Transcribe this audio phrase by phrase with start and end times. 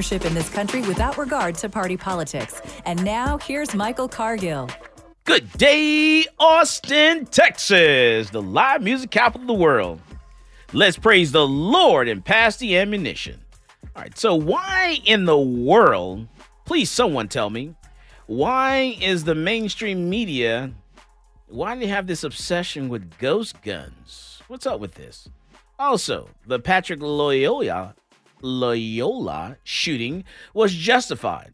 [0.00, 2.60] in this country without regard to party politics.
[2.86, 4.68] And now, here's Michael Cargill.
[5.24, 10.00] Good day, Austin, Texas, the live music capital of the world.
[10.72, 13.40] Let's praise the Lord and pass the ammunition.
[13.94, 16.26] All right, so why in the world,
[16.64, 17.74] please someone tell me,
[18.26, 20.72] why is the mainstream media,
[21.48, 24.40] why do they have this obsession with ghost guns?
[24.48, 25.28] What's up with this?
[25.78, 27.94] Also, the Patrick Lyoya
[28.42, 31.52] Lyoya shooting was justified.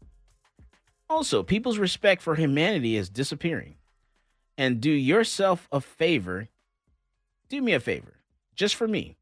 [1.09, 3.75] Also, people's respect for humanity is disappearing.
[4.57, 6.49] And do yourself a favor.
[7.49, 8.15] Do me a favor,
[8.55, 9.17] just for me.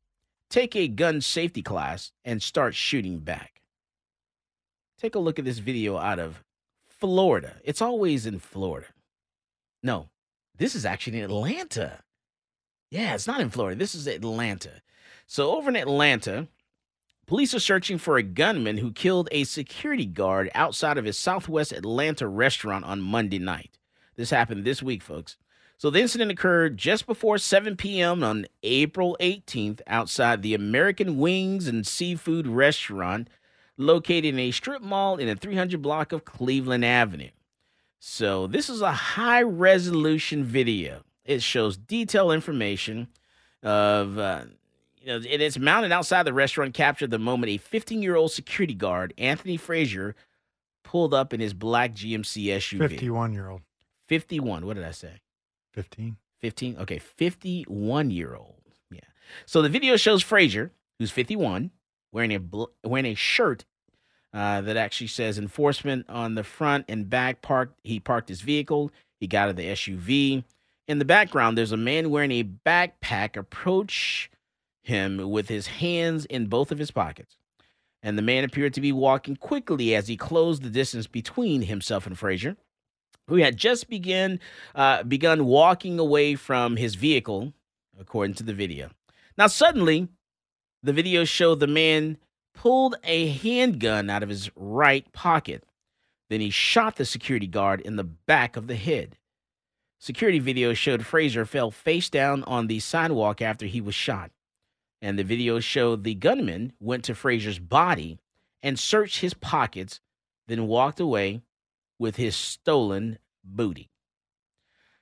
[0.50, 3.62] Take a gun safety class and start shooting back.
[4.98, 6.44] Take a look at this video out of
[6.88, 7.58] Florida.
[7.64, 8.88] It's always in Florida.
[9.84, 10.10] No,
[10.58, 12.04] this is actually in Atlanta.
[12.90, 13.78] Yeah, it's not in Florida.
[13.78, 14.82] This is Atlanta.
[15.28, 16.48] So, over in Atlanta,
[17.28, 21.72] Police are searching for a gunman who killed a security guard outside of his Southwest
[21.72, 23.80] Atlanta restaurant on Monday night.
[24.16, 25.36] This happened this week, folks.
[25.78, 28.24] So the incident occurred just before 7 p.m.
[28.24, 33.28] on April 18th outside the American Wings and Seafood restaurant
[33.76, 37.32] located in a strip mall in a 300 block of Cleveland Avenue.
[38.00, 41.02] So this is a high resolution video.
[41.26, 43.08] It shows detailed information
[43.64, 44.44] of uh,
[45.06, 48.32] you know, and it's mounted outside the restaurant, captured the moment a 15 year old
[48.32, 50.16] security guard, Anthony Frazier,
[50.84, 52.90] pulled up in his black GMC SUV.
[52.90, 53.62] 51 year old.
[54.10, 54.66] 51.
[54.66, 55.22] What did I say?
[55.74, 56.18] 15.
[56.42, 56.78] 15.
[56.80, 58.62] Okay, 51 year old.
[58.90, 59.00] Yeah.
[59.46, 61.70] So the video shows Frazier, who's 51,
[62.12, 63.64] wearing a bl- wearing a shirt
[64.34, 67.44] uh, that actually says enforcement on the front and back.
[67.44, 67.80] Parked.
[67.84, 68.92] He parked his vehicle.
[69.20, 70.44] He got out of the SUV.
[70.88, 74.30] In the background, there's a man wearing a backpack approach
[74.86, 77.38] him with his hands in both of his pockets.
[78.04, 82.06] And the man appeared to be walking quickly as he closed the distance between himself
[82.06, 82.56] and Frazier,
[83.28, 84.40] who had just begun
[84.76, 87.54] uh, begun walking away from his vehicle,
[88.00, 88.92] according to the video.
[89.38, 90.08] Now, suddenly,
[90.84, 92.18] the video showed the man
[92.54, 95.64] pulled a handgun out of his right pocket.
[96.30, 99.18] Then he shot the security guard in the back of the head.
[100.00, 104.32] Security video showed Frazier fell face down on the sidewalk after he was shot
[105.06, 108.18] and the video showed the gunman went to Frazier's body
[108.64, 110.00] and searched his pockets,
[110.48, 111.44] then walked away
[112.00, 113.92] with his stolen booty.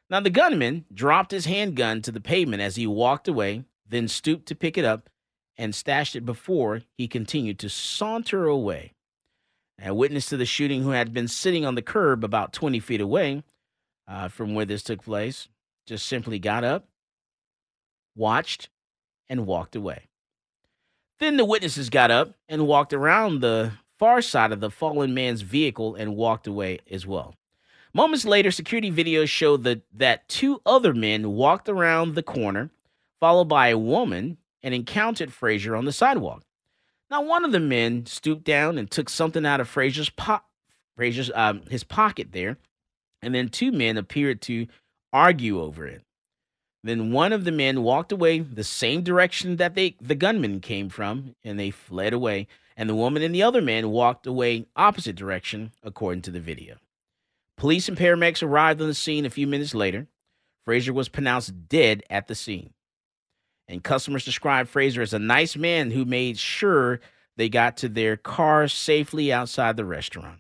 [0.10, 4.46] Now, the gunman dropped his handgun to the pavement as he walked away, then stooped
[4.48, 5.10] to pick it up
[5.56, 8.96] and stashed it before he continued to saunter away.
[9.82, 13.00] A witness to the shooting, who had been sitting on the curb about 20 feet
[13.00, 13.42] away
[14.06, 15.48] uh, from where this took place,
[15.86, 16.90] just simply got up,
[18.18, 18.68] watched,
[19.30, 20.08] and walked away.
[21.20, 25.42] Then the witnesses got up and walked around the far side of the fallen man's
[25.42, 27.36] vehicle and walked away as well.
[27.94, 32.72] Moments later, security videos showed that, that two other men walked around the corner,
[33.20, 36.44] followed by a woman, and encountered Frazier on the sidewalk.
[37.10, 40.42] Now, one of the men stooped down and took something out of Frazier's po-
[40.96, 42.58] Frazier's um, his pocket there,
[43.22, 44.68] and then two men appeared to
[45.12, 46.03] argue over it.
[46.84, 50.90] Then one of the men walked away the same direction that they the gunman came
[50.90, 52.48] from, and they fled away.
[52.76, 56.78] And the woman and the other man walked away opposite direction, according to the video.
[57.56, 60.08] Police and paramedics arrived on the scene a few minutes later.
[60.66, 62.74] Frazier was pronounced dead at the scene.
[63.68, 67.00] And customers described Frazier as a nice man who made sure
[67.38, 70.40] they got to their car safely outside the restaurant.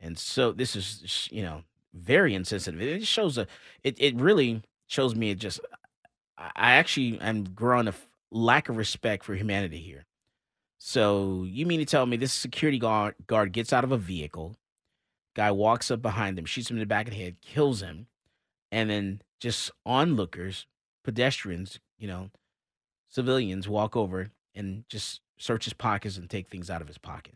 [0.00, 1.62] And so this is, you know,
[1.92, 2.80] very insensitive.
[2.80, 3.46] It shows a,
[3.84, 5.60] it, it really shows me it just,
[6.36, 7.94] I actually am growing a
[8.32, 10.04] lack of respect for humanity here.
[10.78, 14.56] So you mean to tell me this security guard, guard gets out of a vehicle,
[15.36, 18.06] guy walks up behind him, shoots him in the back of the head, kills him,
[18.72, 20.66] and then just onlookers,
[21.04, 22.30] pedestrians, you know,
[23.08, 27.34] civilians walk over and just search his pockets and take things out of his pocket.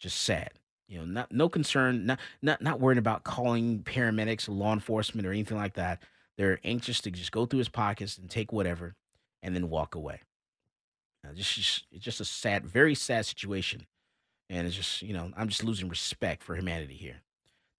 [0.00, 0.50] Just sad.
[0.88, 5.30] You know, not no concern, not not not worried about calling paramedics, law enforcement, or
[5.30, 6.02] anything like that.
[6.36, 8.94] They're anxious to just go through his pockets and take whatever,
[9.42, 10.20] and then walk away.
[11.22, 13.86] Now, just, just it's just a sad, very sad situation,
[14.48, 17.22] and it's just you know I'm just losing respect for humanity here.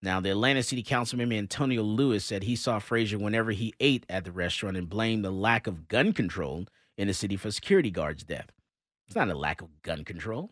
[0.04, 4.06] Now, the Atlanta City Council member Antonio Lewis said he saw Frazier whenever he ate
[4.10, 6.66] at the restaurant and blamed the lack of gun control
[6.98, 8.52] in the city for security guards' death.
[9.08, 10.52] It's not a lack of gun control.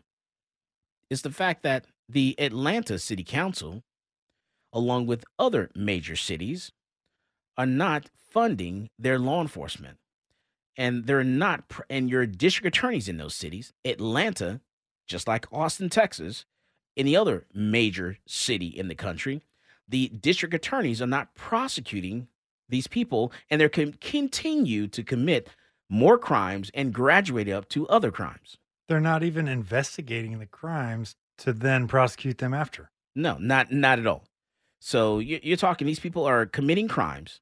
[1.10, 3.82] It's the fact that the Atlanta City Council,
[4.72, 6.72] along with other major cities,
[7.60, 9.98] are not funding their law enforcement.
[10.78, 14.62] And they're not, and your district attorneys in those cities, Atlanta,
[15.06, 16.46] just like Austin, Texas,
[16.96, 19.42] any other major city in the country,
[19.90, 22.30] the district attorneys are not prosecuting
[22.70, 25.50] these people and they're con- continue to commit
[25.90, 28.58] more crimes and graduate up to other crimes.
[28.88, 32.90] They're not even investigating the crimes to then prosecute them after.
[33.16, 34.24] No, not not at all.
[34.80, 37.42] So you're talking these people are committing crimes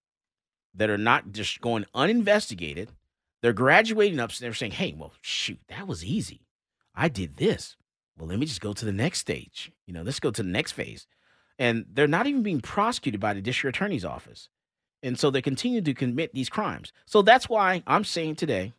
[0.77, 2.91] that are not just going uninvestigated.
[3.41, 6.41] They're graduating up, so they're saying, "Hey, well, shoot, that was easy.
[6.95, 7.75] I did this.
[8.17, 9.71] Well, let me just go to the next stage.
[9.85, 11.07] You know, let's go to the next phase."
[11.59, 14.49] And they're not even being prosecuted by the district attorney's office,
[15.03, 16.93] and so they continue to commit these crimes.
[17.05, 18.73] So that's why I'm saying today,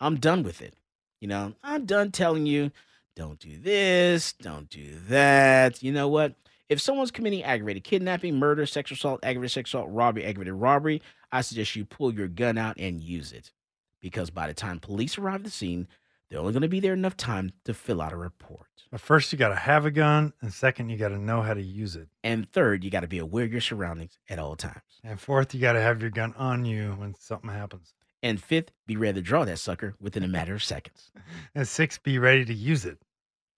[0.00, 0.74] I'm done with it.
[1.20, 2.70] You know, I'm done telling you,
[3.16, 5.82] don't do this, don't do that.
[5.82, 6.34] You know what?
[6.68, 11.40] If someone's committing aggravated kidnapping, murder, sexual assault, aggravated sexual assault, robbery, aggravated robbery, I
[11.40, 13.52] suggest you pull your gun out and use it.
[14.00, 15.88] Because by the time police arrive at the scene,
[16.28, 18.66] they're only going to be there enough time to fill out a report.
[18.90, 21.54] But first, you got to have a gun, and second, you got to know how
[21.54, 22.08] to use it.
[22.22, 24.82] And third, you got to be aware of your surroundings at all times.
[25.02, 27.94] And fourth, you got to have your gun on you when something happens.
[28.22, 31.10] And fifth, be ready to draw that sucker within a matter of seconds.
[31.54, 32.98] And sixth, be ready to use it.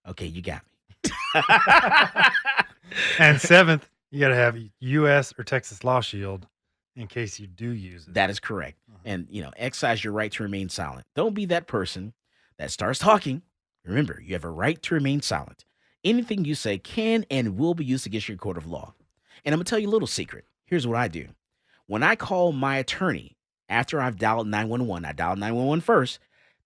[0.08, 1.10] Okay, you got me.
[3.18, 5.32] And seventh, you got to have U.S.
[5.38, 6.46] or Texas Law Shield
[6.96, 8.14] in case you do use it.
[8.14, 8.78] That is correct.
[8.88, 8.98] Uh-huh.
[9.04, 11.06] And, you know, exercise your right to remain silent.
[11.14, 12.12] Don't be that person
[12.58, 13.42] that starts talking.
[13.84, 15.64] Remember, you have a right to remain silent.
[16.04, 18.94] Anything you say can and will be used against your court of law.
[19.44, 20.44] And I'm going to tell you a little secret.
[20.64, 21.28] Here's what I do
[21.86, 23.36] when I call my attorney
[23.68, 26.18] after I've dialed 911, I dial 911 first,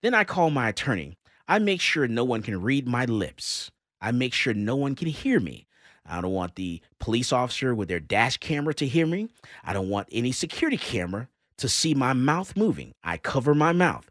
[0.03, 1.17] then I call my attorney.
[1.47, 3.71] I make sure no one can read my lips.
[4.01, 5.67] I make sure no one can hear me.
[6.07, 9.29] I don't want the police officer with their dash camera to hear me.
[9.65, 12.93] I don't want any security camera to see my mouth moving.
[13.03, 14.11] I cover my mouth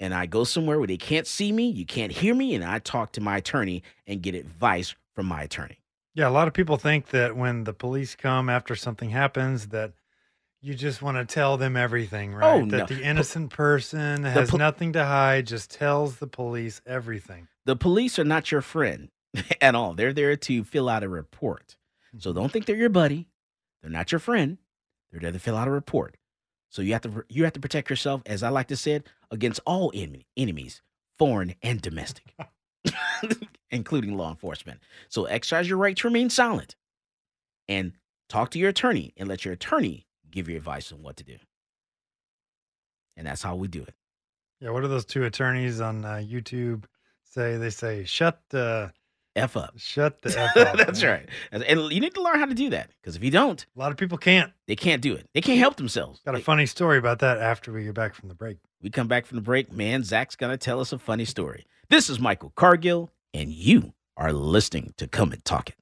[0.00, 2.78] and I go somewhere where they can't see me, you can't hear me, and I
[2.78, 5.78] talk to my attorney and get advice from my attorney.
[6.14, 9.92] Yeah, a lot of people think that when the police come after something happens, that
[10.60, 12.62] you just want to tell them everything, oh, right?
[12.62, 12.96] Oh, that no.
[12.96, 17.48] the innocent person has nothing to hide, just tells the police everything.
[17.66, 19.10] The police are not your friend
[19.60, 19.94] at all.
[19.94, 21.76] They're there to fill out a report.
[22.18, 23.28] So don't think they're your buddy.
[23.82, 24.58] They're not your friend.
[25.10, 26.16] They're there to fill out a report.
[26.70, 29.60] So you have to you have to protect yourself, as I like to say against
[29.66, 30.82] all enemy, enemies,
[31.18, 32.32] foreign and domestic,
[33.70, 34.80] including law enforcement.
[35.08, 36.76] So exercise your right to remain silent,
[37.68, 37.92] and
[38.28, 41.38] talk to your attorney, and let your attorney give you advice on what to do.
[43.16, 43.94] And that's how we do it.
[44.60, 46.84] Yeah, what do those two attorneys on uh, YouTube
[47.24, 47.56] say?
[47.56, 48.92] They say, "Shut the
[49.36, 49.74] F up.
[49.76, 51.28] shut the f up." That's right.
[51.52, 53.78] And and you need to learn how to do that because if you don't, A
[53.78, 54.52] lot of people can't.
[54.66, 55.26] they can't do it.
[55.34, 56.20] They can't help themselves.
[56.24, 58.58] Got a They- funny story about that after we get back from the break.
[58.82, 60.02] we come back from the break, man.
[60.04, 61.66] Zach's gonna tell us a funny story.
[61.88, 65.76] This is Michael Cargill, and you are listening to Come and Talk It.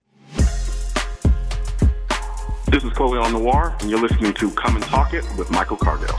[2.71, 6.19] This is Colion Noir, and you're listening to Come and Talk It with Michael Cargill.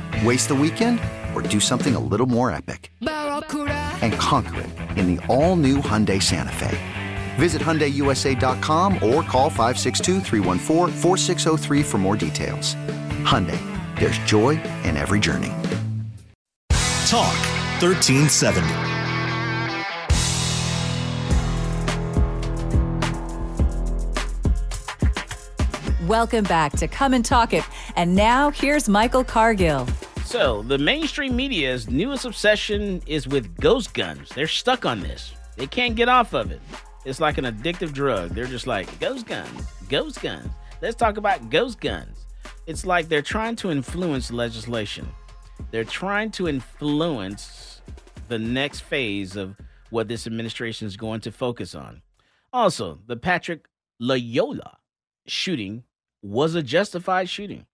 [0.23, 0.99] Waste the weekend
[1.33, 2.91] or do something a little more epic?
[2.99, 6.77] And conquer it in the all new Hyundai Santa Fe.
[7.35, 10.21] Visit HyundaiUSA.com or call 562
[11.83, 12.75] for more details.
[13.23, 13.59] Hyundai,
[13.97, 15.53] there's joy in every journey.
[17.07, 17.35] Talk
[17.81, 18.91] 1370.
[26.07, 27.63] Welcome back to Come and Talk It.
[27.95, 29.87] And now here's Michael Cargill.
[30.31, 34.29] So, the mainstream media's newest obsession is with ghost guns.
[34.29, 35.33] They're stuck on this.
[35.57, 36.61] They can't get off of it.
[37.03, 38.29] It's like an addictive drug.
[38.29, 40.47] They're just like, ghost guns, ghost guns.
[40.81, 42.27] Let's talk about ghost guns.
[42.65, 45.05] It's like they're trying to influence legislation.
[45.69, 47.81] They're trying to influence
[48.29, 49.57] the next phase of
[49.89, 52.03] what this administration is going to focus on.
[52.53, 53.67] Also, the Patrick
[54.01, 54.77] Lyoya
[55.27, 55.83] shooting
[56.21, 57.65] was a justified shooting.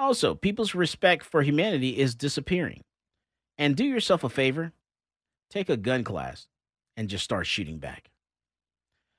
[0.00, 2.82] Also, people's respect for humanity is disappearing.
[3.58, 4.72] And do yourself a favor
[5.50, 6.46] take a gun class
[6.96, 8.10] and just start shooting back.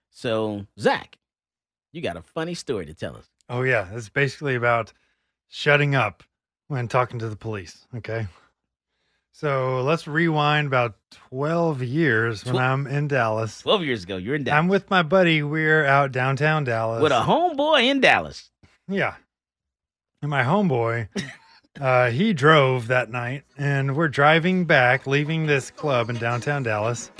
[0.10, 1.18] So, Zach,
[1.92, 3.28] you got a funny story to tell us.
[3.50, 4.94] Oh yeah, it's basically about
[5.50, 6.24] shutting up
[6.70, 7.86] when talking to the police.
[7.98, 8.28] Okay.
[9.34, 10.96] So let's rewind about
[11.30, 13.62] 12 years when I'm in Dallas.
[13.62, 14.60] 12 years ago, you're in Dallas.
[14.60, 15.42] I'm with my buddy.
[15.42, 17.02] We're out downtown Dallas.
[17.02, 18.52] with a homeboy in Dallas.
[18.88, 19.16] Yeah.
[20.22, 21.08] And my homeboy,
[21.82, 27.12] uh, he drove that night, and we're driving back, leaving this club in downtown Dallas.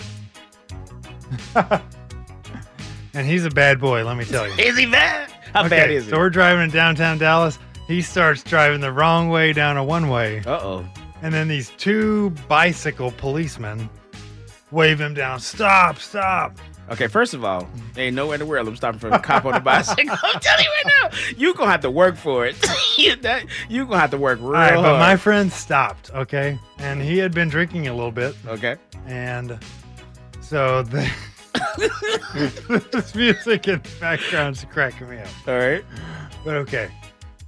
[1.56, 4.54] and he's a bad boy, let me tell you.
[4.64, 5.32] Is he bad?
[5.54, 7.58] How bad Okay, is so we're driving in downtown Dallas.
[7.88, 10.44] He starts driving the wrong way down a one way.
[10.46, 10.90] Uh oh.
[11.24, 13.90] And then these two bicycle policemen
[14.70, 15.40] wave him down.
[15.40, 16.56] Stop, stop.
[16.92, 19.46] Okay, first of all, there ain't nowhere in the world I'm stopping for a cop
[19.46, 20.14] on a bicycle.
[20.24, 22.58] I'm telling you right now, you gonna have to work for it.
[22.98, 26.60] you that, you gonna have to work real All right, but my friend stopped, okay?
[26.80, 28.36] And he had been drinking a little bit.
[28.46, 28.76] okay.
[29.06, 29.58] And
[30.42, 31.10] so the,
[32.92, 35.48] this music in the background's cracking me up.
[35.48, 35.86] All right.
[36.44, 36.92] But okay.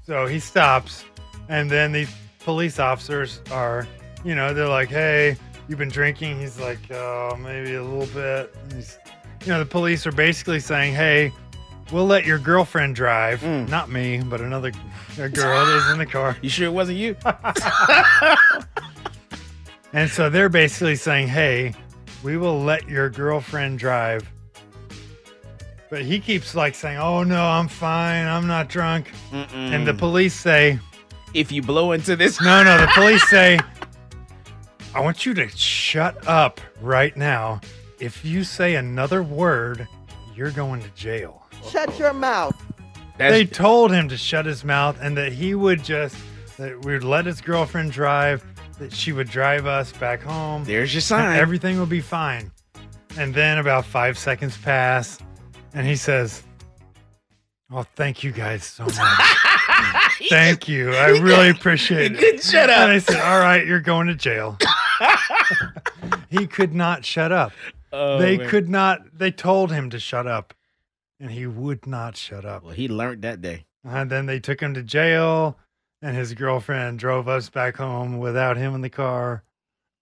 [0.05, 1.03] So he stops,
[1.49, 3.87] and then these police officers are,
[4.23, 5.35] you know, they're like, hey,
[5.67, 6.39] you've been drinking?
[6.39, 8.55] He's like, oh, maybe a little bit.
[8.63, 8.97] And he's,
[9.45, 11.31] you know, the police are basically saying, hey,
[11.91, 13.41] we'll let your girlfriend drive.
[13.41, 13.69] Mm.
[13.69, 14.71] Not me, but another
[15.19, 16.37] a girl that's in the car.
[16.41, 17.15] You sure it wasn't you?
[19.93, 21.75] And so they're basically saying, hey,
[22.23, 24.27] we will let your girlfriend drive.
[25.91, 28.25] But he keeps like saying, oh no, I'm fine.
[28.25, 29.11] I'm not drunk.
[29.53, 30.79] And the police say,
[31.35, 33.59] if you blow into this, no, no, the police say,
[34.95, 37.61] I want you to shut up right now.
[38.03, 39.87] If you say another word,
[40.35, 41.47] you're going to jail.
[41.71, 42.53] Shut your mouth.
[43.17, 46.17] That's, they told him to shut his mouth and that he would just,
[46.57, 48.43] that we would let his girlfriend drive,
[48.77, 50.65] that she would drive us back home.
[50.65, 51.39] there's your and sign.
[51.39, 52.51] everything will be fine.
[53.17, 55.17] And then about five seconds pass,
[55.73, 56.43] and he says,
[57.71, 58.97] Oh, thank you guys so much.
[60.29, 60.91] thank you.
[60.93, 62.19] I really appreciate it.
[62.19, 62.79] couldn't shut up.
[62.79, 64.57] And I said, All right, you're going to jail.
[66.29, 67.53] he could not shut up.
[67.93, 68.49] Oh, they man.
[68.49, 70.53] could not, they told him to shut up,
[71.19, 72.63] and he would not shut up.
[72.63, 73.65] Well, he learned that day.
[73.83, 75.57] And then they took him to jail,
[76.01, 79.43] and his girlfriend drove us back home without him in the car,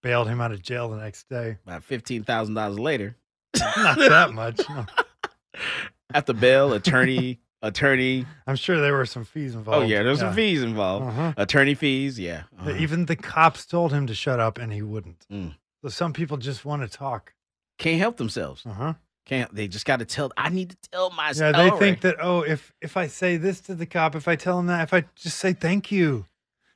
[0.02, 1.58] bailed him out of jail the next day.
[1.68, 3.18] About fifteen thousand dollars later,
[3.60, 4.62] Not that much.
[4.70, 4.86] no.
[6.14, 8.26] after bail, attorney, attorney.
[8.48, 9.84] I'm sure there were some fees involved.
[9.84, 11.08] Oh yeah, there's some fees involved.
[11.08, 11.34] Uh-huh.
[11.38, 12.20] Attorney fees.
[12.20, 12.44] Yeah.
[12.60, 12.76] Uh-huh.
[12.78, 15.26] Even the cops told him to shut up, and he wouldn't.
[15.32, 15.56] Mm.
[15.84, 17.34] So some people just want to talk.
[17.82, 18.64] Can't help themselves.
[18.66, 18.94] Uh huh.
[19.26, 19.54] Can't.
[19.56, 20.32] They just got to tell.
[20.38, 21.54] I need to tell my Yeah, story.
[21.54, 24.60] they think that oh, if if I say this to the cop, if I tell
[24.60, 26.26] him that, if I just say thank you,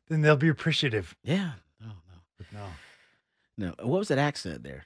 [0.08, 1.16] then they'll be appreciative.
[1.24, 1.52] Yeah.
[1.80, 1.88] No.
[1.88, 2.18] No.
[2.38, 2.66] But no
[3.58, 3.74] No.
[3.88, 4.86] What was that accent there?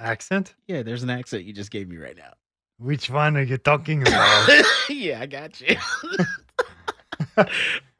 [0.00, 0.54] accent.
[0.66, 0.82] Yeah.
[0.82, 2.32] There's an accent you just gave me right now.
[2.78, 4.64] Which one are you talking about?
[4.88, 5.76] yeah, I got you.
[7.36, 7.44] All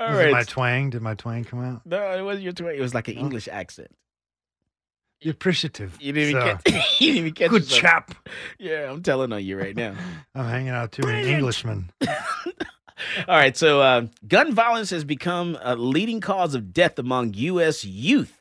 [0.08, 0.28] Was right.
[0.28, 0.90] it my twang?
[0.90, 1.82] Did my twang come out?
[1.86, 2.74] no, it wasn't your twang.
[2.76, 3.90] It was like an English accent.
[5.22, 5.96] Be appreciative.
[6.00, 7.00] You didn't even So, catch.
[7.00, 7.50] you didn't even catch.
[7.50, 7.80] good yourself.
[7.80, 8.14] chap.
[8.58, 9.94] Yeah, I'm telling on you right now.
[10.34, 11.90] I'm hanging out too many Englishmen.
[13.28, 17.84] All right, so uh, gun violence has become a leading cause of death among U.S.
[17.84, 18.38] youth.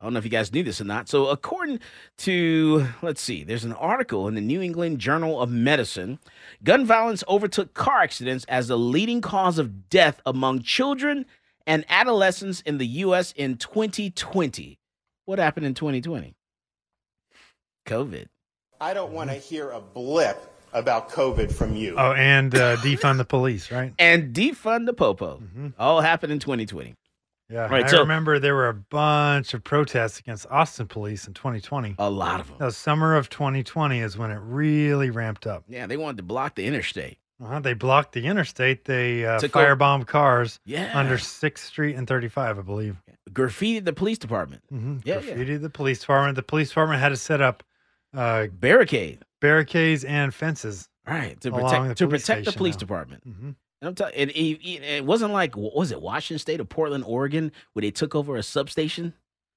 [0.00, 1.10] I don't know if you guys knew this or not.
[1.10, 1.80] So, according
[2.18, 6.18] to, let's see, there's an article in the New England Journal of Medicine.
[6.64, 11.26] Gun violence overtook car accidents as the leading cause of death among children
[11.66, 13.32] and adolescents in the U.S.
[13.36, 14.78] in 2020.
[15.30, 16.34] What happened in 2020?
[17.86, 18.26] COVID.
[18.80, 20.36] I don't want to hear a blip
[20.72, 21.94] about COVID from you.
[21.96, 23.92] Oh, and uh, defund the police, right?
[24.00, 25.40] And defund the popo.
[25.78, 26.96] All happened in 2020.
[27.48, 31.34] Yeah, Right, I so- remember there were a bunch of protests against Austin police in
[31.34, 31.94] 2020.
[32.00, 32.56] A lot of them.
[32.58, 35.62] The summer of 2020 is when it really ramped up.
[35.68, 37.18] Yeah, they wanted to block the interstate.
[37.42, 37.60] Uh-huh.
[37.60, 38.84] They blocked the interstate.
[38.84, 40.90] They uh, Took firebombed cars Yeah.
[40.98, 42.96] under 6th Street and 35, I believe.
[43.30, 44.62] Graffitied the police department.
[44.68, 45.34] hmm Yeah, yeah.
[45.34, 46.36] Graffitied the police department.
[46.36, 47.62] The police department had to set up
[48.14, 49.22] uh, Barricade.
[49.40, 50.88] barricades and fences.
[51.06, 51.40] Right.
[51.40, 52.78] To protect the to police protect the police now.
[52.80, 53.26] department.
[53.28, 53.54] Mhm.
[53.82, 57.04] And I'm telling it, it, it wasn't like what was it Washington State or Portland,
[57.06, 59.14] Oregon, where they took over a substation.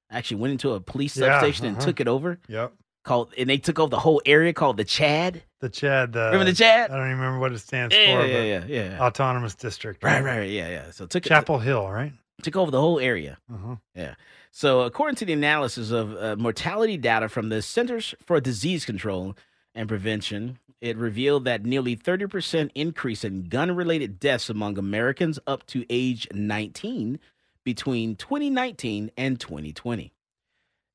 [0.10, 1.86] Actually went into a police Yeah, substation and uh-huh.
[1.88, 2.40] took it over.
[2.48, 2.74] Yep.
[3.04, 5.44] Called and they took over the whole area called the Chad.
[5.60, 6.14] The Chad.
[6.14, 6.90] The, Remember the Chad?
[6.90, 8.26] I don't even remember what it stands Yeah, for.
[8.26, 9.00] yeah, but yeah, yeah.
[9.06, 10.02] Autonomous District.
[10.04, 10.92] Right, right, right, yeah, yeah.
[10.92, 12.14] So it took it Chapel Hill, right?
[12.42, 13.38] took over the whole area.
[13.54, 13.76] Uh-huh.
[13.96, 14.16] Yeah.
[14.52, 19.36] So, according to the analysis of uh, mortality data from the Centers for Disease Control
[19.74, 25.66] and Prevention, it revealed that nearly 30% increase in gun related deaths among Americans up
[25.68, 27.20] to age 19
[27.64, 30.12] between 2019 and 2020.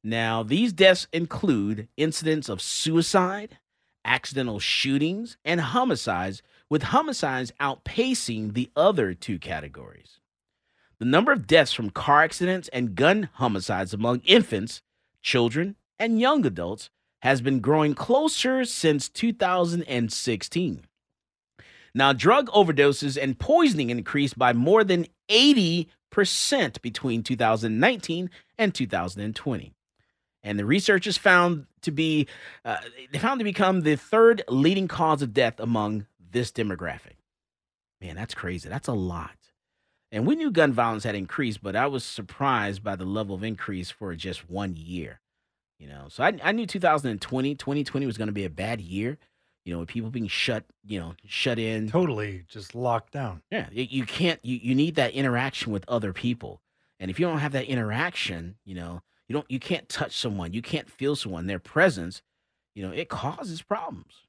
[0.08, 3.58] Now, these deaths include incidents of suicide,
[4.06, 10.18] accidental shootings, and homicides, with homicides outpacing the other two categories.
[10.98, 14.80] The number of deaths from car accidents and gun homicides among infants,
[15.20, 16.88] children, and young adults
[17.20, 20.86] has been growing closer since 2016.
[21.94, 25.86] Now, drug overdoses and poisoning increased by more than 80%
[26.80, 29.74] between 2019 and 2020.
[30.48, 32.26] And the researchers found to be
[32.64, 32.78] uh,
[33.12, 37.16] they found to become the third leading cause of death among this demographic.
[38.00, 38.66] Man, that's crazy.
[38.66, 39.36] That's a lot.
[40.10, 43.44] And we knew gun violence had increased, but I was surprised by the level of
[43.44, 45.20] increase for just one year.
[45.78, 49.18] You know, so I, I knew 2020, 2020 was going to be a bad year.
[49.66, 51.90] You know, with people being shut, you know, shut in.
[51.90, 53.42] Totally just locked down.
[53.50, 54.40] Yeah, you, you can't.
[54.42, 56.62] You, you need that interaction with other people,
[56.98, 59.50] and if you don't have that interaction, you know, you don't.
[59.50, 60.52] You can't touch someone.
[60.52, 61.46] You can't feel someone.
[61.46, 62.22] Their presence,
[62.74, 64.26] you know, it causes problems.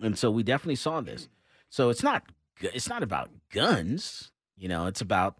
[0.00, 1.24] And so we definitely saw this.
[1.24, 1.28] Mm.
[1.70, 2.24] So it's not.
[2.60, 4.32] It's not about guns.
[4.56, 5.36] You know, it's about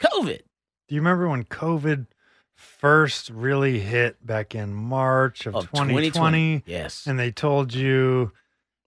[0.00, 0.40] COVID.
[0.88, 2.06] Do you remember when COVID
[2.54, 6.08] first really hit back in March of, Of 2020?
[6.08, 7.06] 2020, yes.
[7.06, 8.32] And they told you,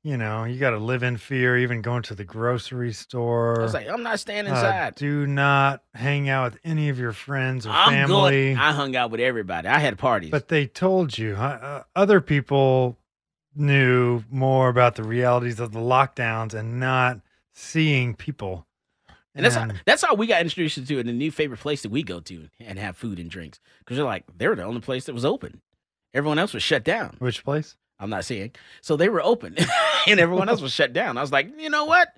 [0.04, 3.60] you know, you got to live in fear, even going to the grocery store.
[3.60, 4.96] I was like, I'm not staying Uh, inside.
[4.96, 8.54] do not hang out with any of your friends or I'm family.
[8.54, 8.58] going.
[8.58, 9.68] I hung out with everybody.
[9.68, 10.32] I had parties.
[10.32, 12.98] But they told you, uh, other people
[13.56, 17.20] knew more about the realities of the lockdowns and not
[17.54, 18.66] seeing people.
[19.36, 21.90] And that's how, that's how we got introduced to it, the new favorite place that
[21.92, 23.60] we go to and have food and drinks.
[23.80, 25.62] Because they're like, they were the only place that was open.
[26.14, 27.16] Everyone else was shut down.
[27.20, 27.78] Which place?
[28.02, 28.52] I'm not saying.
[28.82, 29.56] So they were open
[30.08, 31.18] and everyone else was shut down.
[31.18, 32.10] I was like, you know what?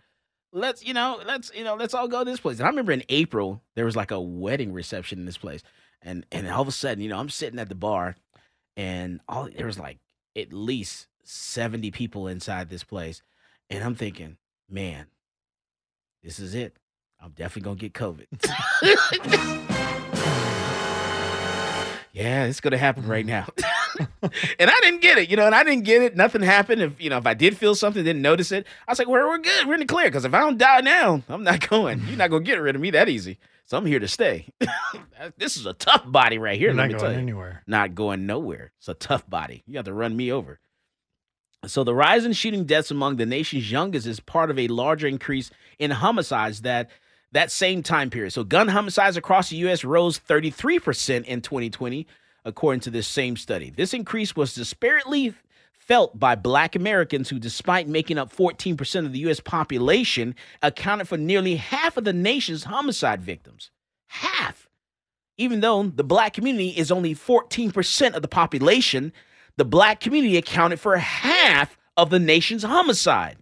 [0.53, 2.57] Let's, you know, let's, you know, let's all go to this place.
[2.57, 5.61] And I remember in April, there was like a wedding reception in this place.
[6.01, 8.15] And and all of a sudden, you know, I'm sitting at the bar
[8.77, 9.99] and all there was like
[10.37, 13.21] at least 70 people inside this place.
[13.69, 14.37] And I'm thinking,
[14.69, 15.07] man,
[16.23, 16.77] this is it.
[17.21, 18.27] I'm definitely gonna get COVID.
[22.13, 23.47] yeah, it's gonna happen right now.
[24.21, 26.15] and I didn't get it, you know, and I didn't get it.
[26.15, 26.81] Nothing happened.
[26.81, 29.27] If you know, if I did feel something, didn't notice it, I was like, "We're
[29.27, 29.67] we're good.
[29.67, 32.01] We're in the clear." Because if I don't die now, I'm not going.
[32.07, 33.37] You're not gonna get rid of me that easy.
[33.65, 34.47] So I'm here to stay.
[35.37, 36.69] this is a tough body right here.
[36.69, 37.19] You're let not me going tell you.
[37.19, 37.63] anywhere.
[37.65, 38.71] Not going nowhere.
[38.77, 39.63] It's a tough body.
[39.65, 40.59] You have to run me over.
[41.65, 45.07] So the rise in shooting deaths among the nation's youngest is part of a larger
[45.07, 46.89] increase in homicides that
[47.31, 48.31] that same time period.
[48.31, 52.05] So gun homicides across the US rose 33% in 2020
[52.45, 53.69] according to this same study.
[53.69, 55.33] This increase was disparately
[55.71, 61.17] felt by black Americans who despite making up 14% of the US population accounted for
[61.17, 63.69] nearly half of the nation's homicide victims.
[64.07, 64.69] Half.
[65.37, 69.11] Even though the black community is only 14% of the population,
[69.57, 73.37] the black community accounted for half of the nation's homicide.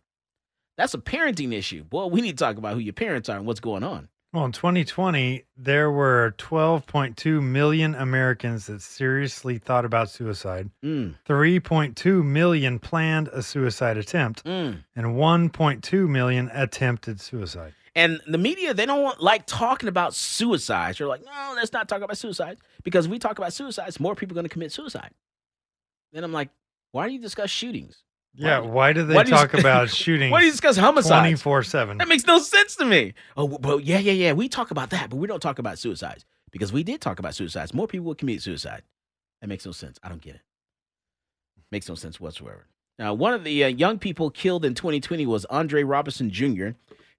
[0.77, 1.83] That's a parenting issue.
[1.83, 4.07] Boy, we need to talk about who your parents are and what's going on.
[4.33, 10.69] Well, in 2020, there were 12.2 million Americans that seriously thought about suicide.
[10.81, 11.15] Mm.
[11.27, 14.85] 3.2 million planned a suicide attempt, Mm.
[14.95, 17.73] and 1.2 million attempted suicide.
[17.93, 20.99] And the media, they don't want, like talking about suicides.
[20.99, 24.15] They're like, no, let's not talk about suicides because if we talk about suicides, more
[24.15, 25.11] people are going to commit suicide.
[26.13, 26.51] Then I'm like,
[26.93, 28.01] why do you discuss shootings?
[28.33, 30.31] Yeah, why do they why do you- talk about shooting?
[30.31, 31.21] Why do you discuss homicides?
[31.21, 31.97] 24 7.
[31.97, 33.13] That makes no sense to me.
[33.35, 34.33] Oh, well, yeah, yeah, yeah.
[34.33, 37.35] We talk about that, but we don't talk about suicides because we did talk about
[37.35, 37.73] suicides.
[37.73, 38.83] More people would commit suicide.
[39.41, 39.99] That makes no sense.
[40.03, 40.41] I don't get it.
[41.71, 42.67] Makes no sense whatsoever.
[42.99, 46.69] Now, one of the uh, young people killed in 2020 was Andre Robinson Jr.,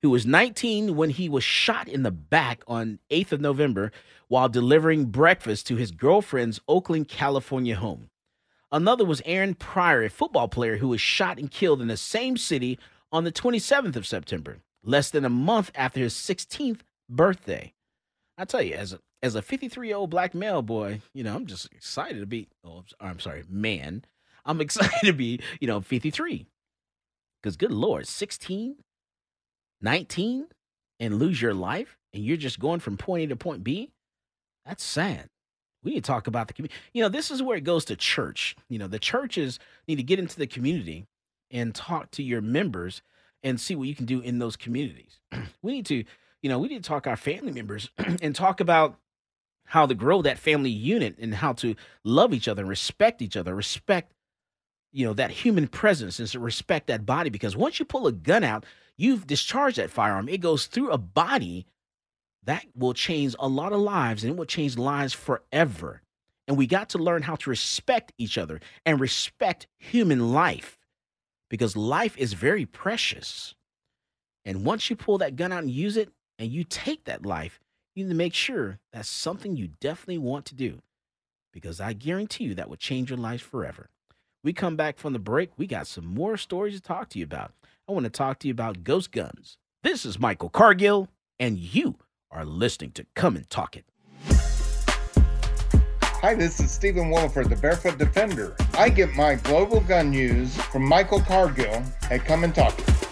[0.03, 3.91] who was 19 when he was shot in the back on 8th of November
[4.29, 8.09] while delivering breakfast to his girlfriend's Oakland, California home.
[8.73, 12.39] Another was Aaron Pryor, a football player who was shot and killed in the same
[12.39, 12.79] city
[13.13, 17.75] on the 27th of September, less than a month after his 16th birthday.
[18.39, 21.37] I tell you, as a as a 53 year old black male boy, you know,
[21.37, 22.49] I'm just excited to be.
[22.65, 24.05] Oh, I'm sorry, man.
[24.45, 26.47] I'm excited to be, you know, 53.
[27.41, 28.77] Because good lord, 16,
[29.81, 30.47] 19,
[30.99, 33.91] and lose your life, and you're just going from point A to point B.
[34.65, 35.29] That's sad.
[35.83, 36.79] We need to talk about the community.
[36.93, 38.57] You know, this is where it goes to church.
[38.69, 41.07] You know, the churches need to get into the community
[41.51, 43.03] and talk to your members
[43.43, 45.19] and see what you can do in those communities.
[45.63, 46.05] we need to,
[46.43, 47.91] you know, we need to talk our family members
[48.23, 48.97] and talk about
[49.67, 53.37] how to grow that family unit and how to love each other and respect each
[53.37, 54.13] other, respect,
[54.93, 57.31] you know, that human presence and respect that body.
[57.31, 58.65] Because once you pull a gun out,
[58.97, 60.29] you've discharged that firearm.
[60.29, 61.67] It goes through a body
[62.45, 66.03] that will change a lot of lives and it will change lives forever.
[66.49, 70.79] And we got to learn how to respect each other and respect human life
[71.49, 73.55] because life is very precious.
[74.45, 77.61] And once you pull that gun out and use it and you take that life,
[77.95, 80.81] you need to make sure that's something you definitely want to do
[81.53, 83.91] because I guarantee you that will change your life forever.
[84.43, 87.25] We come back from the break, we got some more stories to talk to you
[87.25, 87.53] about.
[87.89, 89.59] I want to talk to you about ghost guns.
[89.83, 91.97] This is Michael Cargill, and you
[92.33, 93.85] are listening to Come and Talk It.
[96.23, 98.57] Hi, this is Stephen Williford, the Barefoot Defender.
[98.75, 103.12] I get my global gun news from Michael Cargill at Come and Talk It.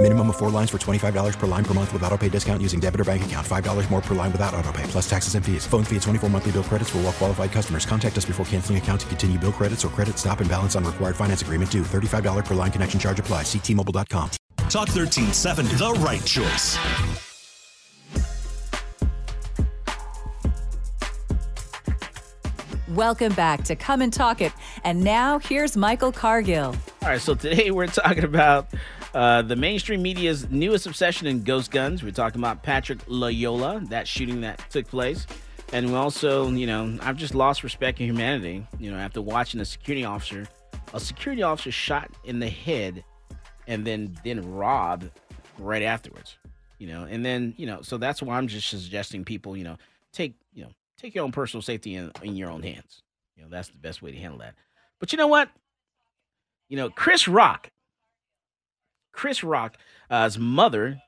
[0.00, 2.78] Minimum of four lines for $25 per line per month with auto pay discount using
[2.78, 3.44] debit or bank account.
[3.44, 5.66] $5 more per line without auto pay, plus taxes and fees.
[5.66, 7.84] Phone fee at 24 monthly bill credits for all well qualified customers.
[7.84, 10.84] Contact us before canceling account to continue bill credits or credit stop and balance on
[10.84, 11.82] required finance agreement due.
[11.82, 13.42] $35 per line connection charge apply.
[13.42, 14.30] Ctmobile.com.
[14.70, 16.78] Talk 1370, the right choice.
[22.90, 24.52] Welcome back to Come and Talk It.
[24.84, 26.76] And now here's Michael Cargill.
[27.02, 28.68] All right, so today we're talking about
[29.14, 32.02] uh, the mainstream media's newest obsession in ghost guns.
[32.02, 35.26] We're talking about Patrick Lyoya, that shooting that took place.
[35.72, 39.60] And we also, you know, I've just lost respect in humanity, you know, after watching
[39.60, 40.48] a security officer,
[40.94, 43.04] a security officer shot in the head
[43.66, 45.10] and then then robbed
[45.58, 46.38] right afterwards.
[46.78, 49.76] You know, and then, you know, so that's why I'm just suggesting people, you know,
[50.12, 53.02] take you know take your own personal safety in, in your own hands.
[53.36, 54.54] You know that's the best way to handle that.
[54.98, 55.50] But you know what?
[56.68, 57.70] You know Chris Rock.
[59.18, 59.76] Chris Rock's
[60.10, 61.02] uh, mother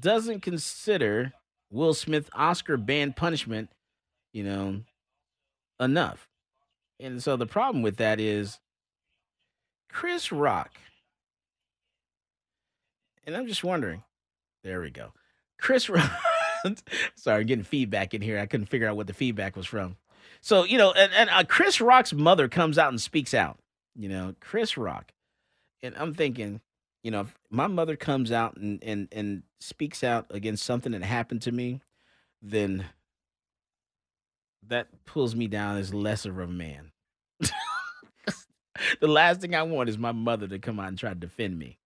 [0.00, 1.34] doesn't consider
[1.70, 3.68] Will Smith Oscar ban punishment,
[4.32, 4.80] you know,
[5.78, 6.30] enough.
[6.98, 8.58] And so the problem with that is
[9.92, 10.70] Chris Rock.
[13.26, 14.02] And I'm just wondering.
[14.64, 15.12] There we go.
[15.58, 16.10] Chris Rock.
[17.16, 18.38] Sorry, I'm getting feedback in here.
[18.38, 19.98] I couldn't figure out what the feedback was from.
[20.40, 23.58] So, you know, and, and uh, Chris Rock's mother comes out and speaks out.
[23.94, 25.12] You know, Chris Rock.
[25.82, 26.60] And I'm thinking,
[27.02, 31.02] you know, if my mother comes out and, and, and speaks out against something that
[31.02, 31.80] happened to me,
[32.42, 32.86] then
[34.68, 36.92] that pulls me down as lesser of a man.
[39.00, 41.58] the last thing I want is my mother to come out and try to defend
[41.58, 41.78] me.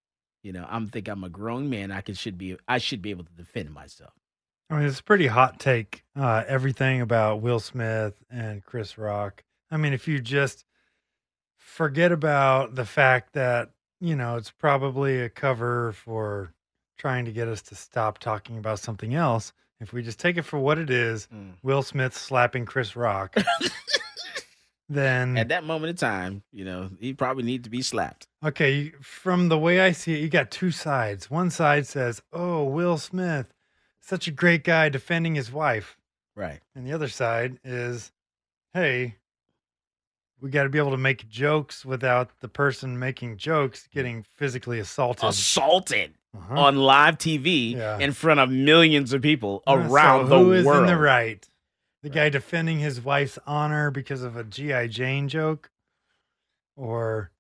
[0.43, 1.93] You know, I'm think I'm a grown man.
[1.93, 4.13] I can should be I should be able to defend myself.
[4.71, 6.05] I mean, it's a pretty hot take.
[6.17, 9.43] Uh, everything about Will Smith and Chris Rock.
[9.71, 10.65] I mean, if you just
[11.59, 16.53] forget about the fact that you know it's probably a cover for
[16.99, 19.53] trying to get us to stop talking about something else.
[19.81, 21.55] If we just take it for what it is, Mm.
[21.63, 23.35] Will Smith slapping Chris Rock,
[24.89, 28.27] then At that moment in time, you know, he probably need to be slapped.
[28.45, 31.31] Okay, from the way I see it, you got two sides.
[31.31, 33.47] One side says, "Oh, Will Smith,
[34.01, 35.97] such a great guy defending his wife,"
[36.35, 36.61] Right.
[36.75, 38.11] and the other side is,
[38.75, 39.17] "Hey,
[40.41, 44.79] we got to be able to make jokes without the person making jokes getting physically
[44.79, 46.55] assaulted." Assaulted Uh-huh.
[46.61, 47.99] on live TV Yeah.
[47.99, 50.83] in front of millions of people Uh, around so the who is world.
[50.83, 51.45] in the right?
[52.03, 55.71] The guy defending his wife's honor because of a GI Jane joke,
[56.77, 57.31] or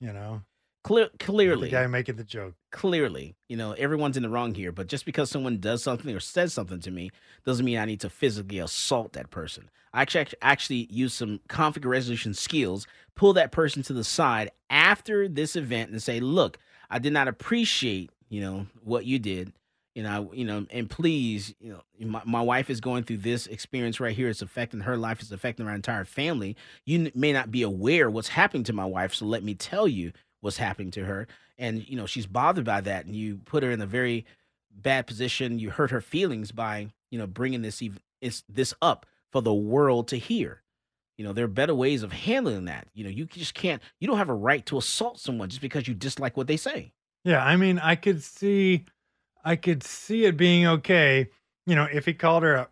[0.00, 0.42] you know,
[0.84, 2.54] Clear, clearly, the guy making the joke.
[2.72, 4.72] clearly, you know, everyone's in the wrong here.
[4.72, 7.10] But just because someone does something or says something to me
[7.44, 9.70] doesn't mean I need to physically assault that person.
[9.92, 15.28] I actually actually use some conflict resolution skills, pull that person to the side after
[15.28, 16.58] this event and say, "Look,
[16.90, 19.52] I did not appreciate, you know, what you did."
[19.94, 23.46] You know, you know, and please, you know, my, my wife is going through this
[23.46, 24.30] experience right here.
[24.30, 25.20] It's affecting her life.
[25.20, 26.56] It's affecting our entire family.
[26.86, 29.86] You n- may not be aware what's happening to my wife, so let me tell
[29.86, 31.28] you what's happening to her
[31.58, 34.26] and you know she's bothered by that and you put her in a very
[34.70, 37.98] bad position you hurt her feelings by you know bringing this even
[38.48, 40.62] this up for the world to hear
[41.18, 44.06] you know there are better ways of handling that you know you just can't you
[44.06, 46.92] don't have a right to assault someone just because you dislike what they say
[47.24, 48.84] Yeah, I mean, I could see,
[49.44, 51.28] I could see it being okay.
[51.66, 52.68] You know, if he called her a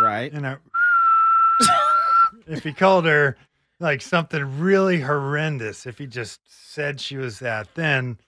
[0.00, 0.56] right, you know,
[2.46, 3.36] if he called her
[3.80, 8.18] like something really horrendous, if he just said she was that, then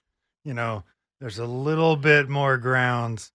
[0.43, 0.83] you know,
[1.21, 3.31] there's a little bit more grounds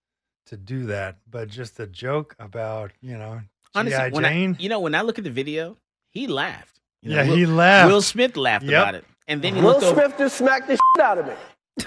[0.46, 1.16] to do that.
[1.30, 3.40] But just a joke about, you know,
[3.74, 4.08] honestly G.I.
[4.10, 5.76] when I, you know when i look at the video
[6.10, 7.92] he laughed You know, Yeah, Will- he laughed.
[7.92, 8.72] will smith laughed Yep.
[8.82, 11.26] about it and then he Will looked over Smith just smacked the shit out of
[11.26, 11.34] me.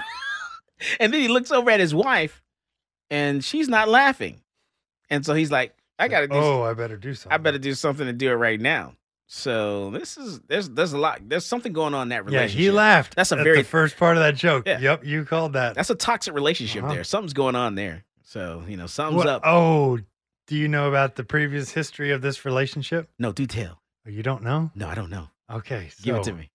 [1.00, 2.42] And then he looks over at his wife,
[3.10, 4.40] and she's not laughing.
[5.10, 6.34] And so he's like, "I gotta do.
[6.34, 7.32] oh, I better do something.
[7.32, 8.94] I better do something to do it right now."
[9.28, 12.58] So this is there's there's a lot there's something going on in that Yeah, relationship.
[12.60, 13.14] he laughed.
[13.16, 14.66] That's a at very the first part of that joke.
[14.66, 14.80] Yeah.
[14.80, 15.74] Yep, you called that.
[15.76, 16.94] that's a toxic relationship Uh-huh.
[16.94, 17.04] there.
[17.04, 18.04] Something's going on there.
[18.24, 19.42] So you know something's What- up.
[19.44, 19.98] Oh,
[20.52, 23.08] do you know about the previous history of this relationship?
[23.18, 23.80] No, do tell.
[24.06, 24.70] Oh, You don't know?
[24.74, 25.28] No, I don't know.
[25.50, 26.50] Okay, Give it to so- me.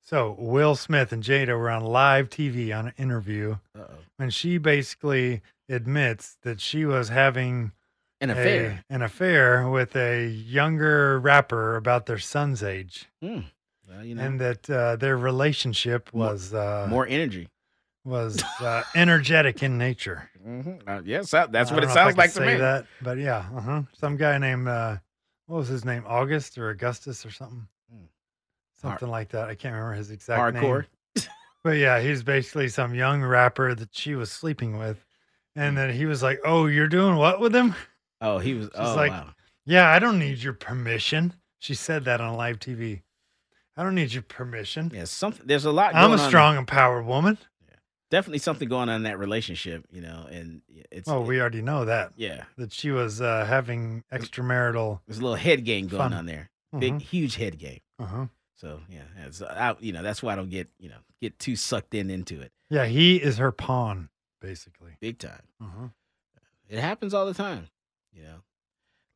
[0.00, 3.98] So Will Smith and Jada were on live TV on an interview Uh-oh.
[4.16, 7.72] when she basically admits that she was having
[8.22, 8.84] An a- affair.
[8.88, 13.40] an affair with a younger rapper about their son's age, Hmm.
[13.86, 17.48] Well, you know, and that uh, their relationship More- was uh, more energy.
[18.04, 20.28] Was uh, energetic in nature.
[20.46, 20.88] Mm-hmm.
[20.88, 22.54] Uh, yes, that, that's what it know if I sounds like to me.
[22.56, 23.82] That, but yeah, uh-huh.
[23.92, 24.96] some guy named uh,
[25.46, 26.04] what was his name?
[26.06, 28.04] August or Augustus or something, Hmm.
[28.80, 29.48] something like that.
[29.48, 30.62] I can't remember his exact name.
[30.62, 30.86] Hardcore.
[31.64, 35.04] But yeah, he's basically some young rapper that she was sleeping with,
[35.54, 35.62] Hmm.
[35.62, 37.74] and then he was like, "Oh, you're doing what with him?"
[38.20, 38.66] Oh, he was.
[38.66, 39.30] She's oh, like, wow.
[39.64, 43.02] "Yeah, I don't need your permission." She said that on live TV.
[43.76, 44.90] I don't need your permission.
[44.92, 45.46] Yeah, something.
[45.46, 45.94] There's a lot.
[45.94, 47.38] I'm a on- strong, empowered woman.
[48.12, 49.86] Definitely something going on in that relationship.
[49.90, 51.08] You know, and it's.
[51.08, 52.12] Oh, we already know that.
[52.16, 52.44] Yeah.
[52.58, 55.00] that she was uh, having extramarital.
[55.06, 56.12] There's a little head game going Fun.
[56.12, 56.50] on there.
[56.78, 57.00] Big, Mhm.
[57.02, 57.80] huge head game.
[57.98, 58.26] Uh-huh.
[58.54, 61.56] So yeah, it's, I, you know that's why I don't get you know get too
[61.56, 62.52] sucked in into it.
[62.70, 64.08] Yeah, he is her pawn,
[64.40, 64.92] basically.
[65.00, 65.42] Big time.
[65.60, 65.88] Uh-huh.
[66.68, 67.68] It happens all the time.
[68.12, 68.36] You know.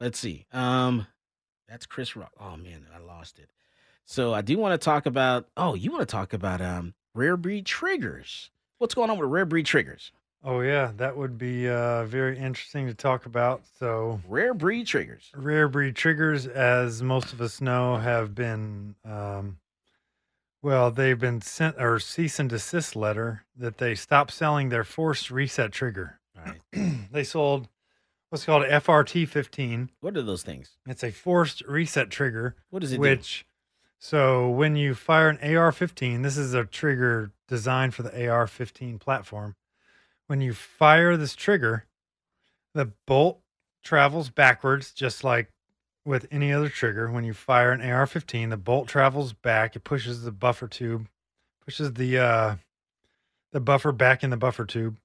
[0.01, 0.47] Let's see.
[0.53, 1.07] Um,
[1.69, 2.33] that's Chris Rock.
[2.41, 3.51] Oh man, I lost it.
[4.07, 5.49] So I do want to talk about.
[5.57, 8.51] Oh, you want to talk about um rare breed triggers?
[8.79, 10.13] What's going on with rare breed triggers?
[10.45, 13.63] Oh yeah, that would be uh, very interesting to talk about.
[13.79, 15.31] So rare breed triggers.
[15.35, 19.59] Rare breed triggers, as most of us know, have been um,
[20.63, 25.31] well, they've been sent or cease and desist letter that they stop selling their forced
[25.31, 26.19] reset trigger.
[26.37, 26.61] Right.
[27.13, 27.69] they sold
[28.31, 29.91] what's called a FRT 15.
[30.01, 30.77] What are those things?
[30.87, 32.57] It's a forced reset trigger.
[32.71, 33.47] What does it do?
[33.99, 38.47] So when you fire an AR 15, this is a trigger designed for the AR
[38.47, 39.57] 15 platform.
[40.27, 41.87] When you fire this trigger,
[42.75, 43.41] the bolt
[43.83, 45.53] travels backwards, just like
[46.05, 47.11] with any other trigger.
[47.11, 51.09] When you fire an AR 15, the bolt travels back, it pushes the buffer tube,
[51.65, 52.57] pushes the, uh,
[53.53, 54.99] the buffer back in the buffer tube,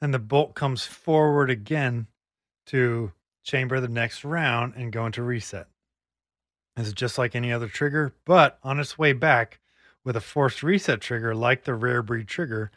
[0.00, 2.06] and the bolt comes forward again
[2.66, 3.12] to
[3.42, 5.66] chamber the next round and go into reset.
[6.78, 9.58] It's just like any other trigger, but on its way back
[10.04, 12.70] with a forced reset trigger, like the rare breed trigger,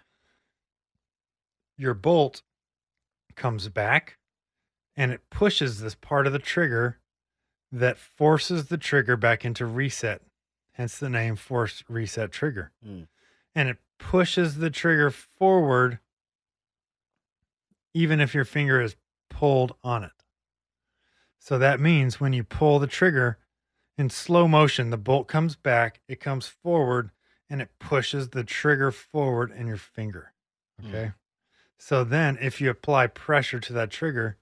[1.77, 2.41] your bolt
[3.35, 4.17] comes back
[4.95, 6.97] and it pushes this part of the trigger
[7.71, 10.21] that forces the trigger back into reset.
[10.73, 12.71] Hence the name forced reset trigger.
[12.85, 13.07] Mm.
[13.53, 15.99] And it pushes the trigger forward
[17.93, 18.95] even if your finger is
[19.29, 20.11] pulled on it.
[21.39, 23.37] So that means when you pull the trigger
[23.97, 27.11] in slow motion, the bolt comes back, it comes forward,
[27.49, 30.33] and it pushes the trigger forward in your finger.
[30.79, 30.87] Hmm.
[30.87, 31.11] Okay.
[31.77, 34.37] So then if you apply pressure to that trigger,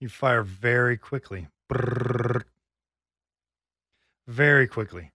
[0.00, 1.48] you fire very quickly.
[1.70, 2.44] Brrrr.
[4.26, 5.12] Very quickly.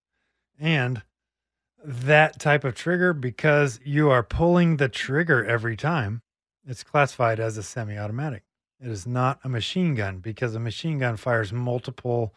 [0.59, 1.01] And
[1.83, 6.21] that type of trigger, because you are pulling the trigger every time,
[6.65, 8.43] it's classified as a semi automatic.
[8.79, 12.35] It is not a machine gun because a machine gun fires multiple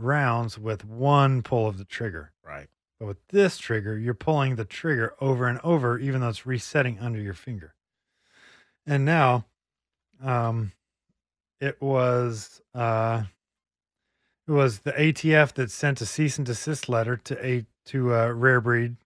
[0.00, 2.32] rounds with one pull of the trigger.
[2.44, 2.68] Right.
[2.98, 6.98] But with this trigger, you're pulling the trigger over and over, even though it's resetting
[6.98, 7.74] under your finger.
[8.86, 9.46] And now,
[10.22, 10.72] um,
[11.60, 13.24] it was uh,
[14.46, 18.28] it was the ATF that sent a cease and desist letter to a to uh,
[18.28, 18.96] Rare Breed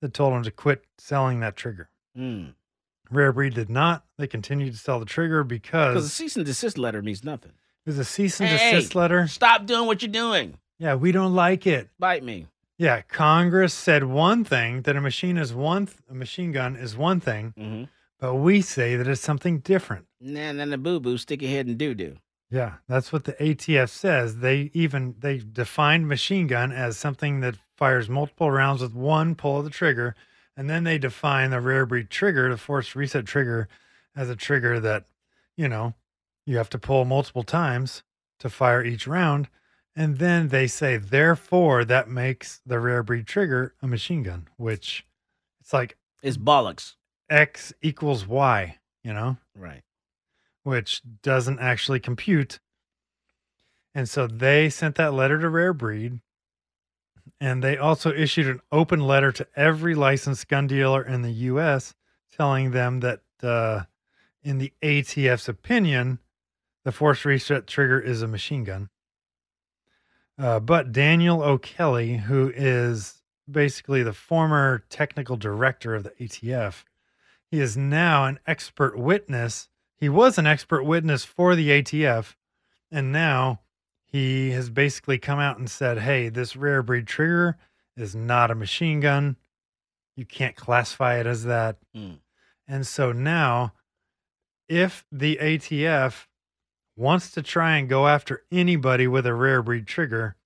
[0.00, 1.90] that told them to quit selling that trigger.
[2.16, 2.54] Mm.
[3.10, 4.04] Rare Breed did not.
[4.18, 7.52] They continued to sell the trigger Because Because a cease and desist letter means nothing.
[7.90, 9.26] It was a cease and Hey, desist letter.
[9.26, 10.58] Stop doing what you're doing.
[10.78, 11.88] Yeah, we don't like it.
[11.98, 12.46] Bite me.
[12.78, 16.96] Yeah, Congress said one thing that a machine is one, th- a machine gun is
[16.96, 17.84] one thing, Mm-hmm.
[18.18, 20.06] but we say that it's something different.
[20.20, 22.16] Nah, then the boo boo, stick your head and doo doo.
[22.50, 24.38] Yeah, that's what the ATF says.
[24.38, 29.58] They even they defined machine gun as something that fires multiple rounds with one pull
[29.58, 30.14] of the trigger,
[30.56, 33.68] and then they define the rare breed trigger, the forced reset trigger,
[34.16, 35.04] as a trigger that,
[35.56, 35.94] you know,
[36.50, 38.02] you have to pull multiple times
[38.40, 39.48] to fire each round,
[39.94, 45.06] and then they say therefore that makes the rare breed trigger a machine gun, which
[45.60, 46.96] it's like It's bollocks.
[47.28, 49.36] X equals Y, you know?
[49.54, 49.82] Right.
[50.64, 52.58] which doesn't actually compute.
[53.94, 56.20] And so they sent that letter to Rare Breed.
[57.40, 61.94] And they also issued an open letter to every licensed gun dealer in the US
[62.36, 63.84] telling them that, uh,
[64.42, 66.18] in the ATF's opinion,
[66.84, 68.88] the force reset trigger is a machine gun.
[70.38, 76.84] Uh, but Daniel O'Kelly, who is basically the former technical director of the ATF,
[77.50, 79.68] he is now an expert witness.
[79.98, 82.36] He was an expert witness for the ATF,
[82.90, 83.60] and now
[84.06, 87.58] he has basically come out and said, "Hey, this rare breed trigger
[87.96, 89.36] is not a machine gun.
[90.16, 92.20] You can't classify it as that." Mm.
[92.66, 93.74] And so now,
[94.68, 96.28] if the ATF
[97.00, 100.36] wants to try and go after anybody with a rare breed trigger,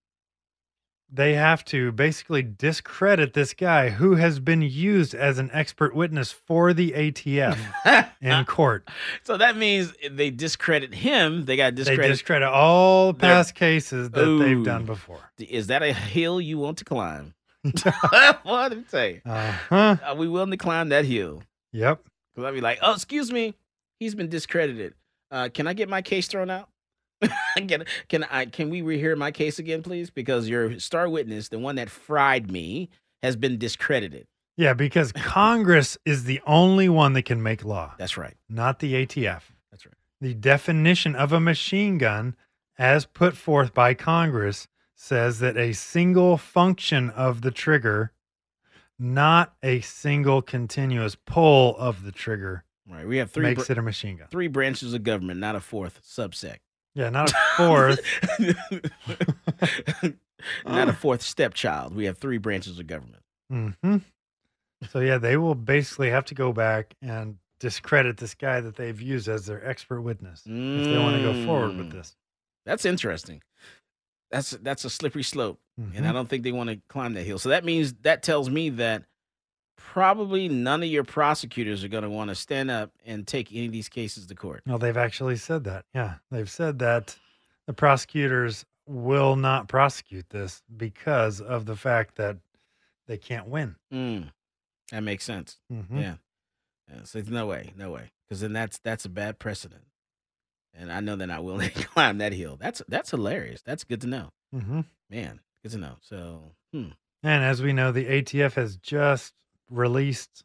[1.12, 6.30] they have to basically discredit this guy who has been used as an expert witness
[6.32, 8.88] for the ATF in court.
[9.24, 11.44] So that means they discredit him.
[11.44, 12.12] They got to They discredit.
[12.12, 15.30] discredit all their- past cases that they've done before.
[15.38, 17.34] Is that a hill you want to climb?
[18.42, 19.20] what tell you.
[19.24, 19.96] Uh-huh.
[20.04, 21.42] Are we willing to climb that hill?
[21.72, 22.00] Yep.
[22.34, 23.54] Because I'd be like, oh, excuse me,
[23.98, 24.94] he's been discredited.
[25.34, 26.68] Uh, can I get my case thrown out?
[27.56, 28.46] can, can I?
[28.46, 30.08] Can we rehear my case again, please?
[30.08, 32.88] Because your star witness, the one that fried me,
[33.20, 34.28] has been discredited.
[34.56, 37.94] Yeah, because Congress is the only one that can make law.
[37.98, 38.36] That's right.
[38.48, 39.42] Not the ATF.
[39.72, 39.96] That's right.
[40.20, 42.36] The definition of a machine gun,
[42.78, 48.12] as put forth by Congress, says that a single function of the trigger,
[49.00, 53.06] not a single continuous pull of the trigger, Right.
[53.06, 54.28] We have three makes br- it a machine gun.
[54.30, 56.58] three branches of government, not a fourth subsect.
[56.94, 58.00] Yeah, not a fourth.
[60.66, 61.94] not a fourth stepchild.
[61.94, 63.22] We have three branches of government.
[63.50, 63.96] hmm
[64.90, 69.00] So yeah, they will basically have to go back and discredit this guy that they've
[69.00, 71.92] used as their expert witness if they want to go forward with Mm.
[71.92, 72.16] this.
[72.66, 73.42] That's interesting.
[74.30, 76.14] That's that's a slippery slope, and I Mhm.
[76.14, 77.38] don't think they want to climb that hill.
[77.38, 79.04] So that means that tells me that
[79.94, 83.66] probably none of your prosecutors are going to want to stand up and take any
[83.66, 84.60] of these cases to court.
[84.66, 85.84] Well, they've actually said that.
[85.94, 87.16] Yeah, they've said that
[87.68, 92.38] the prosecutors will not prosecute this because of the fact that
[93.06, 93.76] they can't win.
[93.92, 94.32] Mm,
[94.90, 95.60] that makes sense.
[95.72, 95.84] Mhm.
[95.92, 96.14] Yeah.
[96.92, 97.04] yeah.
[97.04, 99.84] So there's no way, no way, because then that's that's a bad precedent,
[100.74, 102.56] and I know they're not willing to climb that hill.
[102.60, 103.62] That's that's hilarious.
[103.62, 105.38] That's good to know, hmm man.
[105.62, 105.98] Good to know.
[106.00, 106.88] So, hmm.
[107.22, 109.32] And as we know, the ATF has just
[109.70, 110.44] released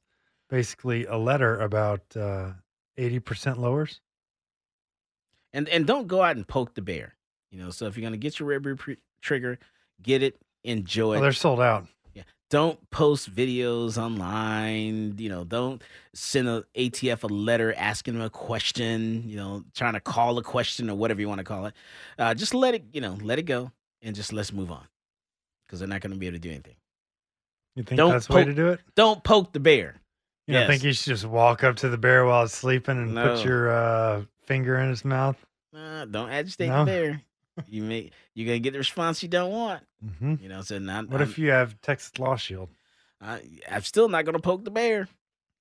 [0.49, 2.51] basically a letter about uh,
[2.97, 4.01] 80% lowers.
[5.53, 7.15] and and don't go out and poke the bear.
[7.51, 9.57] You know, so if you're gonna get your red pre- trigger,
[10.01, 11.87] get it, enjoy Well, they're sold out.
[12.13, 12.23] Yeah.
[12.49, 15.17] Don't post videos online.
[15.17, 15.81] You know, don't
[16.13, 19.23] send a ATF a letter asking them a question.
[19.27, 21.73] You know, trying to call a question or whatever you want to call it.
[22.17, 24.87] Uh, just let it, you know, let it go, and just let's move on,
[25.65, 26.75] because they're not going to be able to do anything.
[27.79, 28.79] You think Don't that's the way to poke- do it?
[28.95, 29.95] Don't poke the bear.
[30.47, 33.15] You don't think you should just walk up to the bear while it's sleeping and
[33.15, 33.35] No.
[33.37, 35.37] put your uh, finger in its mouth?
[35.73, 36.79] Uh, don't agitate No?
[36.79, 37.21] the bear.
[37.67, 39.81] You may you're gonna get the response you don't want.
[40.19, 41.07] hmm You know, so not.
[41.07, 42.67] What if you have Texas Law Shield?
[43.21, 43.39] I,
[43.71, 45.07] I'm still not gonna poke the bear.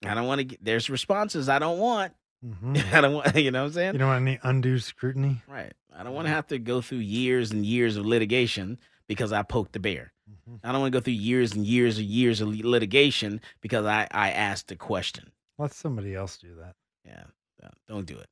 [0.05, 0.65] I don't want to get.
[0.65, 2.15] There's responses I don't want.
[2.43, 3.37] hmm I don't want.
[3.37, 3.93] You know what I'm saying?
[3.93, 5.43] You don't want any undue scrutiny?
[5.47, 5.73] Right.
[5.97, 9.43] I don't want to have to go through years and years of litigation because I
[9.45, 10.13] poked the bear.
[10.31, 10.57] Mm-hmm.
[10.67, 14.07] I don't want to go through years and years and years of litigation because I,
[14.11, 15.33] I asked a question.
[15.59, 16.75] Let somebody else do that.
[17.05, 17.25] Yeah.
[17.63, 18.29] no, Don't do it.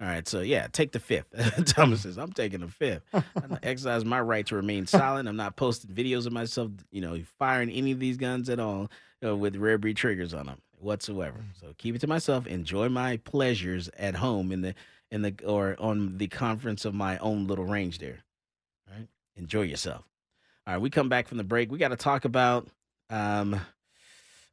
[0.00, 0.26] All right.
[0.26, 1.26] So, yeah, take the fifth.
[1.66, 3.02] Thomas says, I'm taking the fifth.
[3.12, 5.28] I'm going to exercise my right to remain silent.
[5.28, 8.90] I'm not posting videos of myself, you know, firing any of these guns at all
[9.20, 11.38] you know, with rare breed triggers on them whatsoever.
[11.38, 11.66] Mm-hmm.
[11.66, 12.46] So keep it to myself.
[12.46, 14.74] Enjoy my pleasures at home in the,
[15.10, 18.20] in the, or on the conference of my own little range there.
[18.88, 19.08] All right.
[19.36, 20.09] Enjoy yourself.
[20.70, 20.82] All right.
[20.82, 21.72] We come back from the break.
[21.72, 22.68] We got to talk about
[23.10, 23.60] um,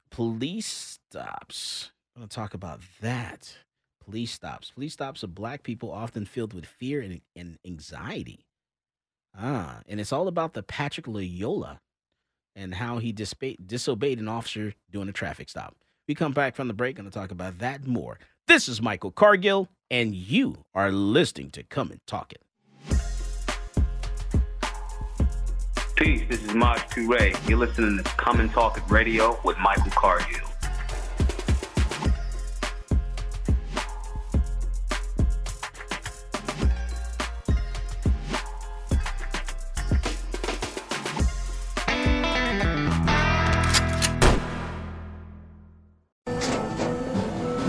[0.09, 1.91] police stops.
[2.15, 3.55] I'm going to talk about that.
[4.03, 4.71] Police stops.
[4.71, 8.39] Police stops of black people often filled with fear and, and anxiety.
[9.37, 11.77] Ah, and it's all about the Patrick Lyoya
[12.55, 15.75] and how he dispa- disobeyed an officer doing a traffic stop.
[16.07, 16.95] We come back from the break.
[16.95, 18.17] Going to talk about that more.
[18.47, 22.41] This is Michael Cargill, and you are listening to Come and Talk It.
[25.97, 27.49] Peace, this is Maj Toure.
[27.49, 30.47] You're listening to Come and Talk It Radio with Michael Cargill.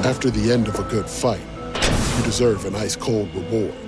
[0.05, 1.41] After the end of a good fight,
[2.18, 3.88] you deserve an ice cold reward.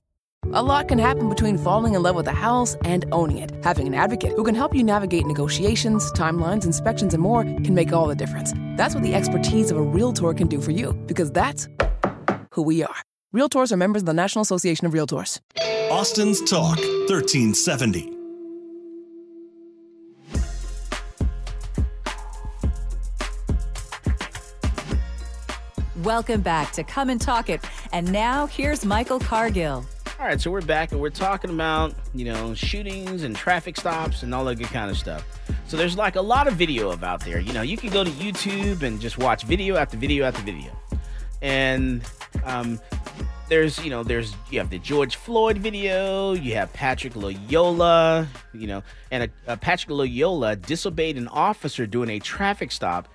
[0.53, 3.53] A lot can happen between falling in love with a house and owning it.
[3.63, 7.93] Having an advocate who can help you navigate negotiations, timelines, inspections, and more can make
[7.93, 8.51] all the difference.
[8.75, 11.69] That's what the expertise of a Realtor can do for you, because that's
[12.51, 12.97] who we are.
[13.33, 15.39] Realtors are members of the National Association of Realtors.
[15.89, 18.11] Austin's Talk 1370.
[26.03, 27.63] Welcome back to Come and Talk It.
[27.93, 29.85] And now here's Michael Cargill.
[30.21, 34.21] All right, so we're back and we're talking about, you know, shootings and traffic stops
[34.21, 35.25] and all that good kind of stuff.
[35.65, 37.39] So there's like a lot of video of out there.
[37.39, 40.79] You know, you can go to YouTube and just watch video after video after video.
[41.41, 42.03] And
[42.43, 42.79] um,
[43.49, 48.67] there's, you know, there's you have the George Floyd video, you have Patrick Lyoya, you
[48.67, 53.07] know, and a, a Patrick Lyoya disobeyed an officer doing a traffic stop,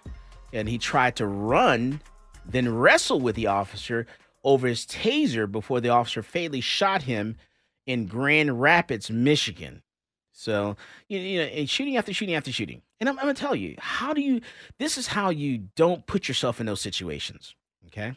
[0.52, 2.00] and he tried to run,
[2.44, 4.09] then wrestle with the officer
[4.47, 7.36] over his taser before the officer fatally shot him
[7.84, 9.82] in Grand Rapids, Michigan.
[10.30, 10.76] So,
[11.09, 12.80] you, you know, and shooting after shooting after shooting.
[13.01, 14.40] And I'm, I'm going to tell you, how do you,
[14.78, 17.57] this is how you don't put yourself in those situations.
[17.88, 18.14] Okay.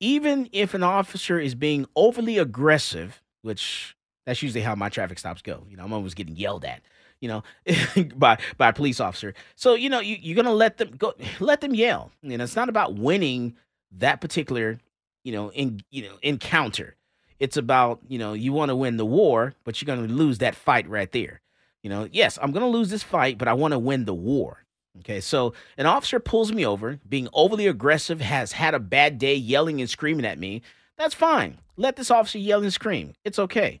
[0.00, 3.94] Even if an officer is being overly aggressive, which
[4.26, 5.64] that's usually how my traffic stops go.
[5.68, 6.82] You know, I'm always getting yelled at,
[7.20, 7.44] you know,
[8.16, 9.34] by by a police officer.
[9.54, 12.10] So, you know, you, you're gonna let them go let them yell.
[12.22, 13.56] You know, it's not about winning
[13.92, 14.78] that particular,
[15.24, 16.96] you know, in you know, encounter.
[17.38, 20.38] It's about, you know, you want to win the war, but you're going to lose
[20.38, 21.40] that fight right there.
[21.82, 24.14] You know, yes, I'm going to lose this fight, but I want to win the
[24.14, 24.64] war.
[24.98, 29.34] Okay, so an officer pulls me over, being overly aggressive, has had a bad day,
[29.34, 30.62] yelling and screaming at me.
[30.98, 31.58] That's fine.
[31.76, 33.14] Let this officer yell and scream.
[33.24, 33.80] It's okay.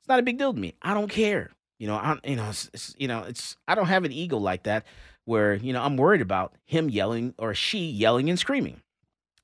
[0.00, 0.74] It's not a big deal to me.
[0.82, 1.50] I don't care.
[1.78, 4.36] You know, I you know, it's, it's, you know, it's I don't have an ego
[4.36, 4.84] like that
[5.24, 8.82] where you know I'm worried about him yelling or she yelling and screaming.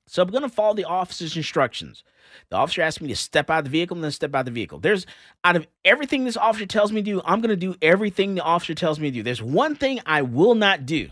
[0.07, 2.03] So I'm going to follow the officer's instructions.
[2.49, 4.45] The officer asked me to step out of the vehicle and then step out of
[4.45, 4.79] the vehicle.
[4.79, 5.05] There's
[5.43, 8.41] out of everything this officer tells me to do, I'm going to do everything the
[8.41, 9.23] officer tells me to do.
[9.23, 11.09] There's one thing I will not do.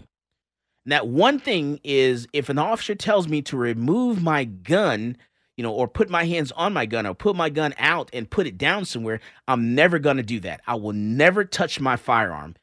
[0.86, 5.18] And that one thing is if an officer tells me to remove my gun,
[5.58, 8.30] you know, or put my hands on my gun or put my gun out and
[8.30, 10.62] put it down somewhere, I'm never going to do that.
[10.68, 12.56] I will never touch my firearm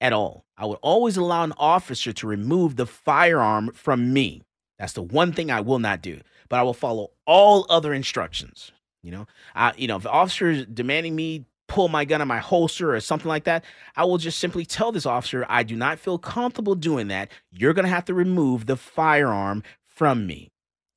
[0.00, 0.44] at all.
[0.56, 4.42] I would always allow an officer to remove the firearm from me.
[4.80, 6.20] That's the one thing I will not do.
[6.48, 8.72] But I will follow all other instructions.
[9.02, 12.26] You know, I, you know, if the officer is demanding me pull my gun on
[12.26, 13.64] my holster or something like that,
[13.94, 17.30] I will just simply tell this officer I do not feel comfortable doing that.
[17.52, 20.50] You're going to have to remove the firearm from me.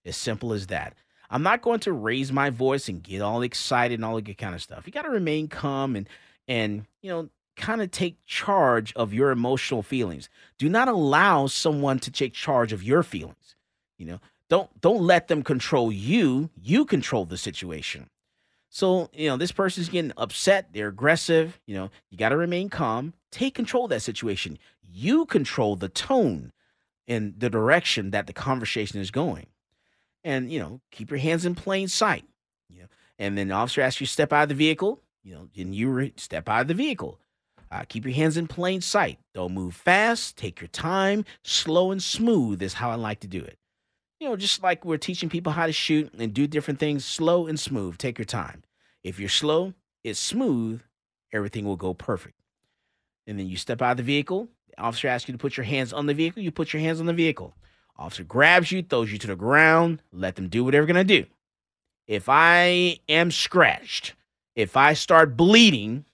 [0.06, 0.96] As simple as that.
[1.30, 4.56] I'm not going to raise my voice and get all excited and all that kind
[4.56, 4.86] of stuff.
[4.86, 6.10] You got to remain calm and
[6.48, 10.30] and you know kind of take charge of your emotional feelings.
[10.58, 13.43] Do not allow someone to take charge of your feelings.
[13.98, 14.20] You know,
[14.50, 16.50] don't don't let them control you.
[16.62, 18.10] You control the situation.
[18.70, 22.70] So, you know, this person's getting upset, they're aggressive, you know, you got to remain
[22.70, 24.58] calm, take control of that situation.
[24.82, 26.52] You control the tone
[27.08, 29.46] and the direction that the conversation is going.
[30.24, 32.26] And, you know, keep your hands in plain sight.
[32.68, 32.88] You know,
[33.20, 35.90] and then the officer asks you step out of the vehicle, you know, and you
[35.92, 37.20] re- step out of the vehicle.
[37.72, 39.20] Uh, keep your hands in plain sight.
[39.36, 40.36] Don't move fast.
[40.36, 41.26] Take your time.
[41.44, 43.60] Slow and smooth is how I like to do it
[44.24, 47.46] you know, just like we're teaching people how to shoot and do different things, slow
[47.46, 47.98] and smooth.
[47.98, 48.64] Take your time.
[49.04, 50.82] If you're slow, it's smooth,
[51.34, 52.40] everything will go perfect.
[53.28, 54.48] And then you step out of the vehicle.
[54.70, 56.42] The officer asks you to put your hands on the vehicle.
[56.42, 57.54] You put your hands on the vehicle.
[57.98, 60.02] Officer grabs you, throws you to the ground.
[60.14, 61.28] Let them do whatever they're going to do.
[62.08, 64.14] If I am scratched,
[64.56, 66.06] if I start bleeding,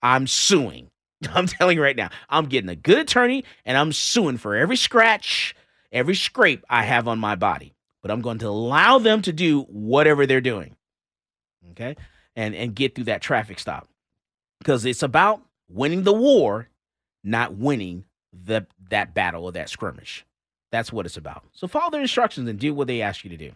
[0.00, 0.92] I'm suing.
[1.34, 4.76] I'm telling you right now, I'm getting a good attorney and I'm suing for every
[4.76, 5.56] scratch,
[5.92, 9.62] every scrape I have on my body, but I'm going to allow them to do
[9.62, 10.76] whatever they're doing.
[11.72, 11.96] Okay?
[12.36, 13.88] And and get through that traffic stop.
[14.58, 16.68] Because it's about winning the war,
[17.22, 20.24] not winning the that battle or that skirmish.
[20.70, 21.44] That's what it's about.
[21.52, 23.52] So follow their instructions and do what they ask you to do.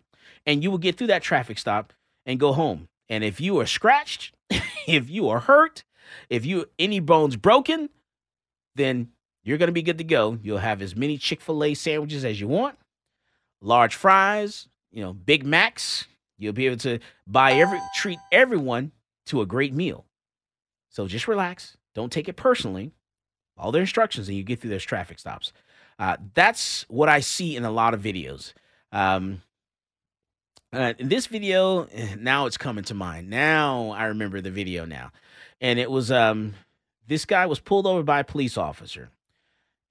[0.46, 1.92] And you will get through that traffic stop
[2.24, 2.88] and go home.
[3.08, 4.34] And if you are scratched,
[4.86, 5.84] if you are hurt,
[6.30, 7.90] if you any bones broken,
[8.74, 9.08] then
[9.44, 10.38] you're going to be good to go.
[10.42, 12.78] You'll have as many Chick fil A sandwiches as you want,
[13.60, 16.06] large fries, you know, Big Macs.
[16.38, 18.92] You'll be able to buy every, treat everyone
[19.26, 20.04] to a great meal.
[20.90, 21.76] So just relax.
[21.94, 22.92] Don't take it personally.
[23.56, 25.52] All their instructions, and you get through those traffic stops.
[25.98, 28.54] Uh, that's what I see in a lot of videos.
[28.90, 29.42] Um,
[30.72, 33.28] uh, in this video, eh, now it's coming to mind.
[33.28, 35.12] Now I remember the video now,
[35.60, 36.54] and it was um,
[37.06, 39.10] this guy was pulled over by a police officer,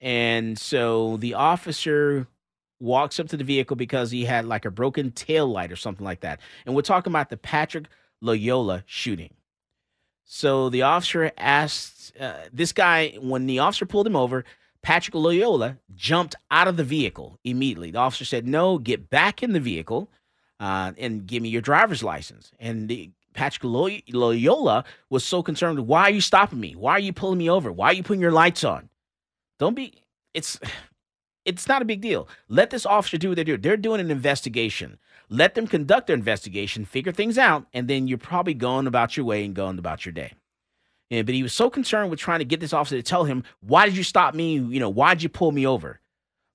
[0.02, 2.26] and so the officer
[2.80, 6.04] walks up to the vehicle because he had like a broken tail light or something
[6.04, 6.40] like that.
[6.66, 7.86] And we're talking about the Patrick
[8.22, 9.32] Lyoya shooting.
[10.24, 14.44] So the officer asked uh, this guy, when the officer pulled him over,
[14.82, 17.92] Patrick Lyoya jumped out of the vehicle immediately.
[17.92, 20.10] The officer said, No, get back in the vehicle
[20.58, 22.50] uh, and give me your driver's license.
[22.58, 26.74] And the, Patrick Lyoya was so concerned, Why are you stopping me?
[26.74, 27.70] Why are you pulling me over?
[27.70, 28.88] Why are you putting your lights on?
[29.58, 30.02] Don't be,
[30.34, 30.58] it's,
[31.44, 32.28] it's not a big deal.
[32.48, 33.56] Let this officer do what they do.
[33.56, 34.98] They're doing an investigation.
[35.28, 39.26] Let them conduct their investigation, figure things out, and then you're probably going about your
[39.26, 40.32] way and going about your day.
[41.10, 43.44] Yeah, but he was so concerned with trying to get this officer to tell him,
[43.60, 44.54] why did you stop me?
[44.54, 46.00] You know, why did you pull me over?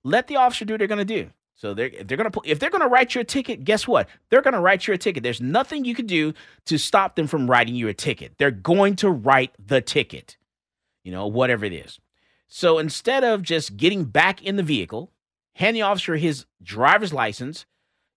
[0.04, 1.30] Let the officer do what they're going to do.
[1.58, 4.08] So they're they're gonna pull, if they're gonna write you a ticket, guess what?
[4.30, 5.24] They're gonna write you a ticket.
[5.24, 6.36] There's nothing you can do
[6.66, 8.34] to stop them from writing you a ticket.
[8.38, 10.38] They're going to write the ticket,
[11.04, 12.00] you know, whatever it is.
[12.48, 15.12] So instead of just getting back in the vehicle,
[15.56, 17.66] hand the officer his driver's license,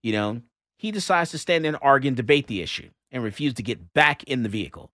[0.02, 0.42] you know,
[0.76, 3.92] he decides to stand there and argue and debate the issue and refuse to get
[3.92, 4.90] back in the vehicle.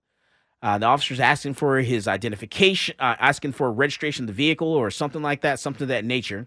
[0.62, 4.91] Uh, the officer's asking for his identification, uh, asking for registration of the vehicle or
[4.91, 6.47] something like that, something of that nature.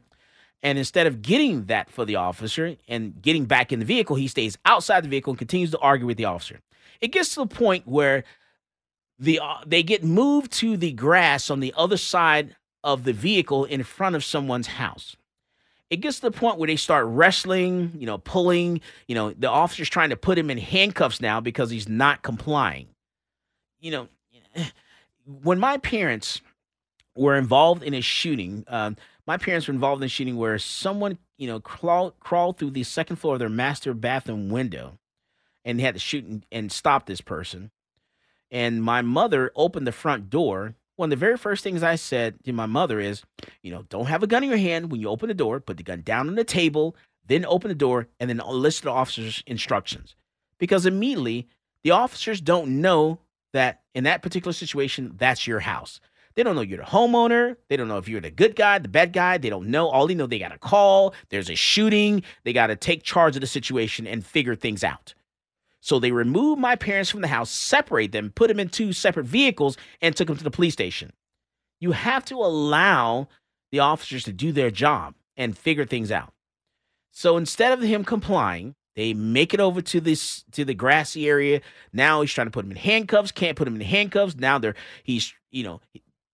[0.62, 4.28] And instead of getting that for the officer and getting back in the vehicle, he
[4.28, 6.60] stays outside the vehicle and continues to argue with the officer.
[7.00, 8.26] It gets to the point where
[9.20, 13.66] the uh, they get moved to the grass on the other side of the vehicle
[13.66, 15.16] in front of someone's house.
[15.90, 19.50] it gets to the point where they start wrestling, you know, pulling, you know, the
[19.50, 22.88] officer's trying to put him in handcuffs now because he's not complying.
[23.80, 24.08] You know,
[25.26, 26.42] when my parents
[27.16, 31.18] were involved in a shooting, um, my parents were involved in a shooting where someone,
[31.38, 35.00] you know, crawled, crawled through the second floor of their master bathroom window
[35.66, 37.72] and they had to shoot and, and stop this person.
[38.52, 40.74] And my mother opened the front door.
[41.00, 43.24] One of the very first things I said to my mother is,
[43.62, 45.78] you know, don't have a gun in your hand when you open the door, put
[45.78, 46.94] the gun down on the table,
[47.26, 50.18] then open the door, and then listen to the officer's instructions.
[50.58, 51.48] Because immediately,
[51.84, 53.20] the officers don't know
[53.54, 56.02] that in that particular situation, that's your house.
[56.36, 57.56] They don't know you're the homeowner.
[57.70, 59.38] They don't know if you're the good guy, the bad guy.
[59.38, 59.88] They don't know.
[59.88, 61.14] All they know, they got a call.
[61.30, 62.24] There's a shooting.
[62.44, 65.14] They got to take charge of the situation and figure things out.
[65.90, 69.26] So they removed my parents from the house, separate them, put them in two separate
[69.26, 71.12] vehicles, and took them to the police station.
[71.80, 73.28] You have to allow
[73.72, 76.32] the officers to do their job and figure things out.
[77.12, 81.60] So instead of him complying, they make it over to this to the grassy area.
[81.92, 83.32] Now he's trying to put him in handcuffs.
[83.32, 84.36] Can't put him in handcuffs.
[84.36, 85.82] Now they're he's you know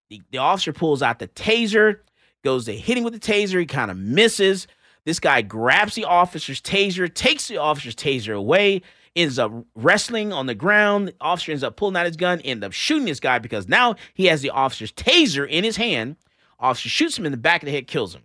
[0.09, 1.99] the, the officer pulls out the taser,
[2.43, 3.61] goes to hit him with the taser.
[3.61, 4.67] He kind of misses.
[5.05, 8.81] This guy grabs the officer's taser, takes the officer's taser away,
[9.15, 11.07] ends up wrestling on the ground.
[11.07, 13.95] The officer ends up pulling out his gun, ends up shooting this guy because now
[14.13, 16.17] he has the officer's taser in his hand.
[16.59, 18.23] Officer shoots him in the back of the head, kills him.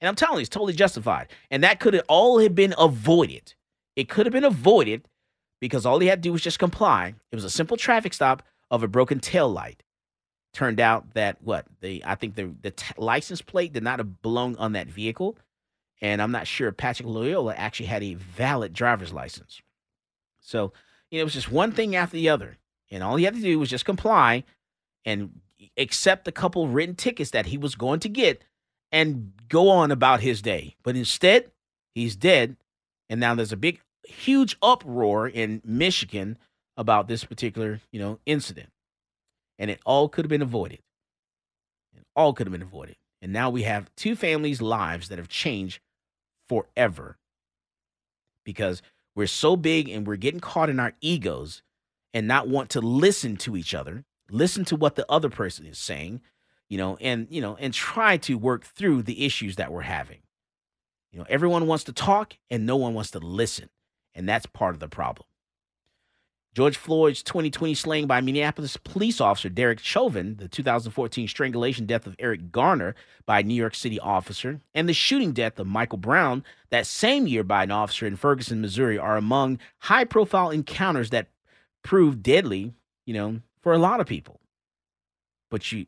[0.00, 1.28] And I'm telling you, it's totally justified.
[1.50, 3.54] And that could have all have been avoided.
[3.94, 5.08] It could have been avoided
[5.60, 7.14] because all he had to do was just comply.
[7.32, 9.82] It was a simple traffic stop of a broken tail light.
[10.52, 14.56] Turned out that what the I think the the t- license plate did not belong
[14.56, 15.36] on that vehicle,
[16.00, 19.60] and I'm not sure Patrick Lyoya actually had a valid driver's license.
[20.46, 20.72] So
[21.10, 22.56] you know, it was just one thing after the other,
[22.90, 24.44] and all he had to do was just comply
[25.04, 25.40] and
[25.76, 28.42] accept a couple written tickets that he was going to get
[28.92, 30.76] and go on about his day.
[30.82, 31.50] But instead,
[31.94, 32.56] he's dead,
[33.10, 36.38] and now there's a big, huge uproar in Michigan
[36.76, 38.70] about this particular, you know, incident,
[39.58, 40.80] and it all could have been avoided.
[41.96, 45.28] It all could have been avoided, and now we have two families' lives that have
[45.28, 45.80] changed
[46.48, 47.18] forever
[48.44, 48.80] because
[49.16, 51.62] we're so big and we're getting caught in our egos
[52.14, 55.78] and not want to listen to each other, listen to what the other person is
[55.78, 56.20] saying,
[56.68, 60.18] you know, and you know, and try to work through the issues that we're having.
[61.10, 63.70] You know, everyone wants to talk and no one wants to listen,
[64.14, 65.26] and that's part of the problem.
[66.56, 72.16] George Floyd's 2020 slaying by Minneapolis police officer Derek Chauvin, the 2014 strangulation death of
[72.18, 72.94] Eric Garner
[73.26, 77.26] by a New York City officer, and the shooting death of Michael Brown that same
[77.26, 81.28] year by an officer in Ferguson, Missouri, are among high profile encounters that
[81.82, 82.72] prove deadly,
[83.04, 84.40] you know, for a lot of people.
[85.50, 85.84] But you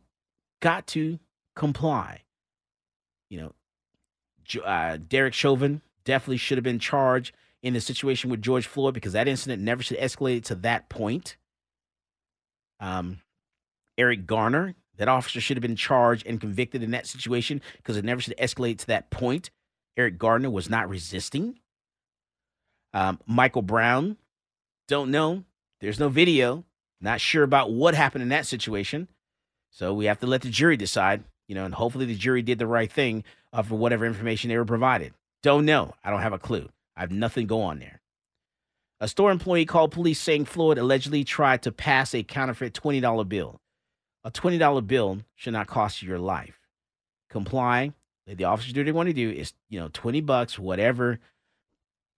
[0.60, 1.18] got to
[1.56, 2.24] comply.
[3.30, 8.66] You know, uh, Derek Chauvin definitely should have been charged in the situation with George
[8.66, 11.36] Floyd because that incident never should escalate to that point.
[12.80, 13.18] Um,
[13.96, 18.04] Eric Garner, that officer should have been charged and convicted in that situation because it
[18.04, 19.50] never should escalate to that point.
[19.96, 21.58] Eric Garner was not resisting.
[22.94, 24.16] Um, Michael Brown,
[24.86, 25.44] don't know.
[25.80, 26.64] There's no video.
[27.00, 29.08] Not sure about what happened in that situation.
[29.70, 32.58] So we have to let the jury decide, you know, and hopefully the jury did
[32.58, 35.14] the right thing uh, for whatever information they were provided.
[35.42, 35.94] Don't know.
[36.02, 36.68] I don't have a clue.
[36.98, 38.00] I have nothing go on there.
[39.00, 43.60] A store employee called police saying Floyd allegedly tried to pass a counterfeit $20 bill.
[44.24, 46.58] A $20 bill should not cost you your life.
[47.30, 47.92] Comply.
[48.26, 49.30] The officers do what they want to do.
[49.30, 51.20] is, you know, 20 bucks, whatever.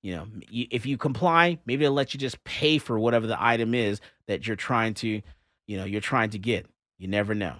[0.02, 3.74] You know, if you comply, maybe they'll let you just pay for whatever the item
[3.74, 5.20] is that you're trying to,
[5.66, 6.66] you know, you're trying to get.
[6.98, 7.56] You never know.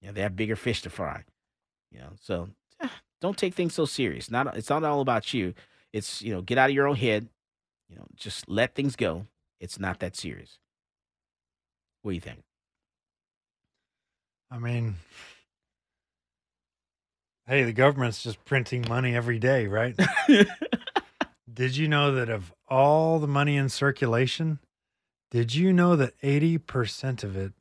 [0.00, 1.24] You know, they have bigger fish to fry.
[1.90, 2.48] You know, so
[2.80, 2.88] eh,
[3.20, 4.30] don't take things so serious.
[4.30, 5.54] Not it's not all about you.
[5.92, 7.28] It's you know, get out of your own head.
[7.88, 9.26] You know, just let things go.
[9.60, 10.58] It's not that serious.
[12.02, 12.42] What do you think?
[14.50, 14.96] I mean,
[17.46, 19.94] hey, the government's just printing money every day, right?
[21.52, 24.60] did you know that of all the money in circulation,
[25.30, 27.52] did you know that 80% of it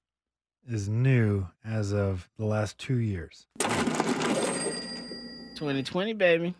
[0.67, 3.47] is new as of the last two years?
[3.59, 6.55] 2020, baby.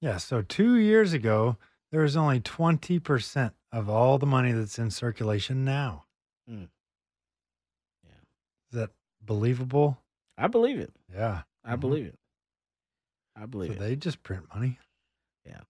[0.00, 1.56] Yeah, so two years ago,
[1.92, 6.04] there was only 20% of all the money that's in circulation now.
[6.50, 6.68] Mm.
[8.72, 8.90] Is that
[9.20, 9.98] believable?
[10.38, 10.92] I believe it.
[11.12, 11.42] Yeah.
[11.64, 11.80] I Mhm.
[11.80, 12.18] believe it.
[13.36, 13.80] I believe So it.
[13.80, 14.78] they just print money.
[15.44, 15.60] Yeah.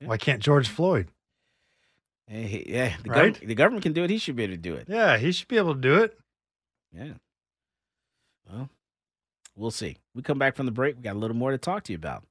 [0.00, 1.10] Why can't George Floyd?
[2.26, 3.16] Hey, yeah, the, Right?
[3.16, 4.10] government, the government can do it.
[4.10, 4.88] He should be able to do it.
[4.88, 6.18] Yeah, he should be able to do it.
[6.92, 7.14] Yeah.
[8.48, 8.70] Well,
[9.56, 9.98] we'll see.
[10.14, 10.96] We come back from the break.
[10.96, 12.24] We got a little more to talk to you about.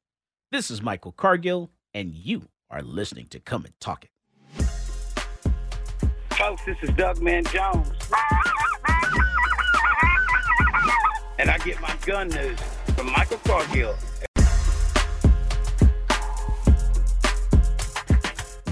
[0.52, 4.66] This is Michael Cargill, and you are listening to Come and Talk It.
[6.32, 7.88] Folks, this is Doug Man Jones.
[11.40, 12.60] And I get my gun news
[12.98, 13.96] from Michael Cargill.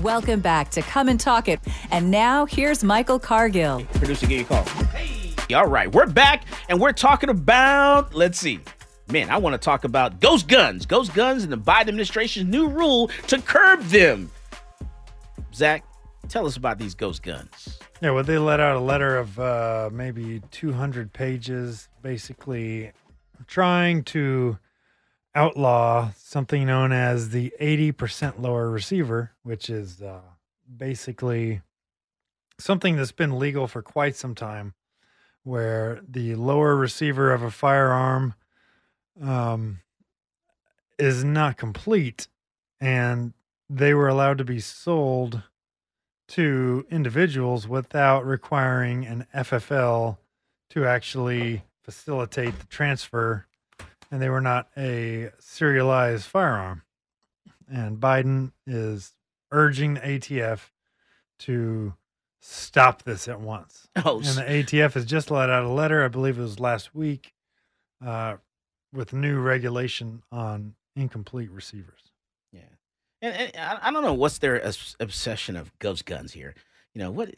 [0.01, 1.61] Welcome back to Come and Talk It.
[1.91, 3.85] And now here's Michael Cargill.
[3.93, 4.65] Producer, give you a call.
[4.65, 5.55] Hey.
[5.55, 8.59] All right, we're back, and we're talking about, let's see.
[9.11, 10.85] Man, I want to talk about ghost guns.
[10.85, 14.29] Ghost guns and the Biden administration's new rule to curb them.
[15.51, 15.83] Zach,
[16.27, 17.79] tell us about these ghost guns.
[18.03, 22.91] Yeah, well, they let out a letter of uh, maybe 200 pages, basically
[23.47, 24.59] trying to
[25.33, 30.21] outlaw something known as the 80% lower receiver, which is uh,
[30.77, 31.61] basically
[32.59, 34.75] something that's been legal for quite some time,
[35.41, 38.35] where the lower receiver of a firearm
[39.21, 39.79] um,
[40.97, 42.27] is not complete
[42.81, 43.33] and
[43.69, 45.43] they were allowed to be sold
[46.29, 50.17] to individuals without requiring an FFL
[50.69, 53.47] to actually facilitate the transfer,
[54.11, 56.83] and they were not a serialized firearm.
[57.71, 59.13] And Biden is
[59.51, 60.69] urging the ATF
[61.39, 61.93] to
[62.41, 63.87] stop this at once.
[64.05, 66.95] Oh, and the ATF has just let out a letter, I believe it was last
[66.95, 67.33] week,
[68.05, 68.37] uh,
[68.93, 72.09] with new regulation on incomplete receivers.
[73.21, 74.61] And, and I, I don't know what's their
[74.99, 76.55] obsession of ghost guns here.
[76.93, 77.33] You know what?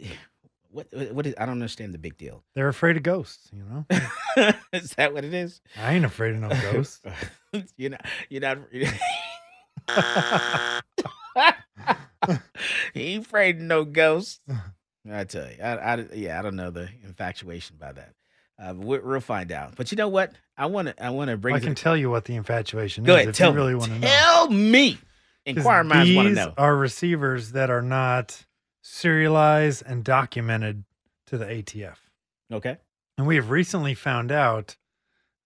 [0.70, 0.88] What?
[1.12, 1.36] What is?
[1.38, 2.44] I don't understand the big deal.
[2.56, 3.86] They're afraid of ghosts, you know?
[4.74, 5.60] is that what it is?
[5.78, 7.02] I ain't afraid of no ghosts.
[7.78, 8.06] you're not.
[8.30, 8.60] You're not.
[12.94, 14.40] he ain't afraid of no ghosts.
[15.12, 18.14] I tell you, I, I, yeah, I don't know the infatuation by that.
[18.62, 19.76] Uh, but we, we'll find out.
[19.76, 20.34] But you know what?
[20.56, 21.04] I want to.
[21.04, 21.56] I want to bring.
[21.56, 23.30] I can tell you what the infatuation Go is ahead.
[23.30, 24.08] if Tell you really want to know.
[24.08, 25.00] Tell me.
[25.46, 26.54] Inquiring minds want to these know.
[26.58, 28.46] Are receivers that are not
[28.84, 30.84] serialized and documented
[31.28, 31.96] to the ATF.
[32.52, 32.78] Okay.
[33.18, 34.76] And we have recently found out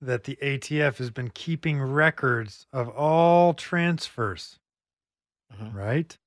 [0.02, 4.60] that the ATF has been keeping records of all transfers.
[5.54, 5.70] Uh-huh.
[5.74, 6.18] Right?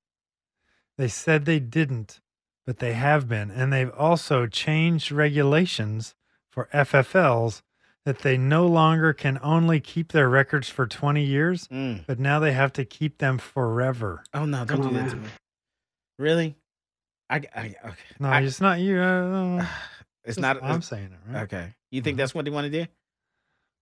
[0.97, 2.20] They said they didn't,
[2.66, 3.51] but they have been.
[3.51, 6.14] And they've also changed regulations
[6.59, 7.63] for FFLs
[8.05, 12.05] that they no longer can only keep their records for 20 years, Mm.
[12.07, 14.25] but now they have to keep them forever.
[14.35, 14.65] Oh no!
[14.65, 15.29] Don't do that to me.
[16.19, 16.57] Really?
[17.31, 17.43] I.
[17.55, 17.97] I okay.
[18.19, 18.99] No, I- it's not you.
[18.99, 19.65] Uh,
[20.25, 20.61] It's just- not.
[20.63, 21.43] I'm saying it, right?
[21.45, 21.75] Okay.
[21.93, 22.91] You think that's what they want to do?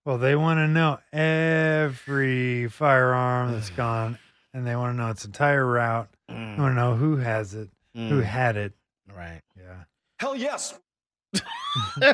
[0.05, 4.19] Well, they want to know every firearm that's gone,
[4.53, 6.09] and they want to know its entire route.
[6.29, 8.25] They want to know who has it, who Mm.
[8.25, 8.75] had it.
[9.17, 9.41] Right.
[9.57, 9.85] Yeah.
[10.21, 10.79] Hell yes.
[12.03, 12.13] All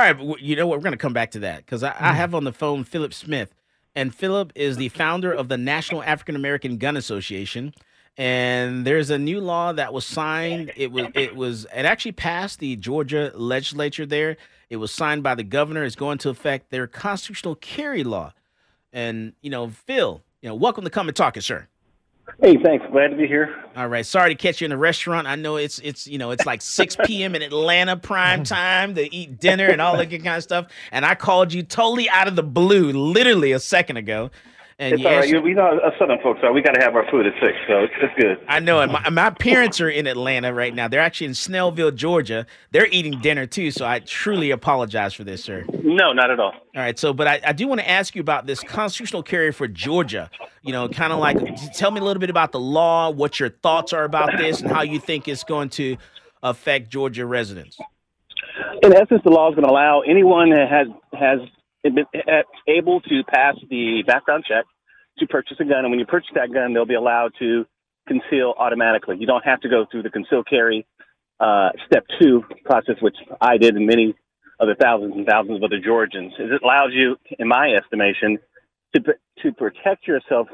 [0.00, 0.78] right, but you know what?
[0.78, 2.16] We're going to come back to that because I, I Mm.
[2.16, 3.54] have on the phone Philip Smith,
[3.94, 7.74] and Philip is the founder of the National African American Gun Association.
[8.16, 10.72] And there's a new law that was signed.
[10.76, 14.36] It was it was it actually passed the Georgia legislature there.
[14.70, 15.82] It was signed by the governor.
[15.84, 18.32] It's going to affect their constitutional carry law.
[18.92, 21.66] And you know, Phil, you know, welcome to come and talk it, sir.
[22.40, 22.84] Hey, thanks.
[22.90, 23.54] Glad to be here.
[23.76, 24.04] All right.
[24.04, 25.26] Sorry to catch you in a restaurant.
[25.26, 27.34] I know it's it's you know it's like 6 p.m.
[27.34, 30.66] in Atlanta prime time to eat dinner and all that good kind of stuff.
[30.90, 34.30] And I called you totally out of the blue, literally a second ago.
[34.78, 35.28] And it's you all right.
[35.28, 36.52] You, we know us Southern folks are.
[36.52, 38.44] We got to have our food at six, so it's, it's good.
[38.48, 40.88] I know, and my, my parents are in Atlanta right now.
[40.88, 42.44] They're actually in Snellville, Georgia.
[42.72, 45.64] They're eating dinner too, so I truly apologize for this, sir.
[45.84, 46.52] No, not at all.
[46.52, 49.52] All right, so but I, I do want to ask you about this constitutional carry
[49.52, 50.28] for Georgia.
[50.62, 51.38] You know, kind of like
[51.74, 54.70] tell me a little bit about the law, what your thoughts are about this, and
[54.70, 55.96] how you think it's going to
[56.42, 57.78] affect Georgia residents.
[58.82, 61.38] In essence, the law is going to allow anyone that has has
[61.92, 64.64] been uh, able to pass the background check
[65.18, 67.66] to purchase a gun, and when you purchase that gun, they'll be allowed to
[68.08, 69.16] conceal automatically.
[69.18, 70.86] You don't have to go through the conceal carry
[71.40, 74.14] uh, step two process, which I did, and many
[74.60, 76.32] other thousands and thousands of other Georgians.
[76.38, 78.38] It allows you, in my estimation,
[78.94, 79.02] to
[79.42, 80.48] to protect yourself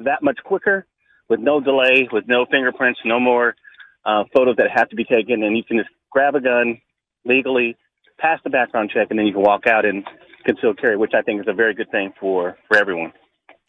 [0.00, 0.86] that much quicker,
[1.28, 3.54] with no delay, with no fingerprints, no more
[4.04, 6.80] uh, photos that have to be taken, and you can just grab a gun
[7.24, 7.76] legally,
[8.18, 10.04] pass the background check, and then you can walk out and
[10.44, 13.12] conceal carry, which I think is a very good thing for for everyone.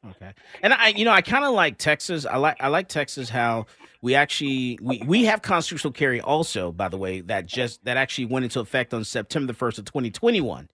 [0.10, 0.34] Okay.
[0.62, 2.26] And I, you know, I kind of like Texas.
[2.26, 3.66] I like, I like Texas how
[4.02, 6.72] we actually we we have constitutional carry also.
[6.72, 9.86] By the way, that just that actually went into effect on September the first of
[9.86, 10.70] twenty twenty one.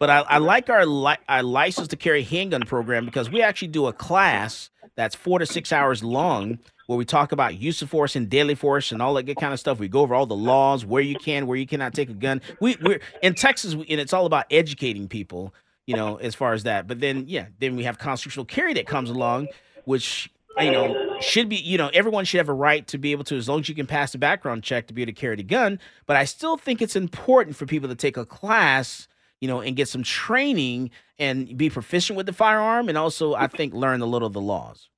[0.00, 3.68] But I, I like our li- our license to carry handgun program because we actually
[3.68, 7.90] do a class that's four to six hours long where we talk about use of
[7.90, 9.78] force and deadly force and all that good kind of stuff.
[9.78, 12.40] We go over all the laws, where you can, where you cannot take a gun.
[12.60, 15.54] We we're in Texas, and it's all about educating people,
[15.86, 16.86] you know, as far as that.
[16.86, 19.48] But then, yeah, then we have constitutional carry that comes along
[19.84, 20.30] which
[20.60, 23.36] you know should be you know everyone should have a right to be able to
[23.36, 25.42] as long as you can pass the background check to be able to carry the
[25.42, 25.80] gun.
[26.06, 29.08] But I still think it's important for people to take a class
[29.42, 33.48] you know, and get some training and be proficient with the firearm, and also I
[33.48, 34.88] think learn a little of the laws.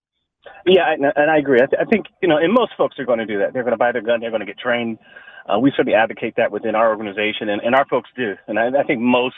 [0.66, 1.60] Yeah, and, and I agree.
[1.60, 3.52] I, th- I think you know, and most folks are going to do that.
[3.52, 4.20] They're going to buy their gun.
[4.20, 4.98] They're going to get trained.
[5.46, 8.34] Uh, we certainly advocate that within our organization, and, and our folks do.
[8.46, 9.36] And I, I think most,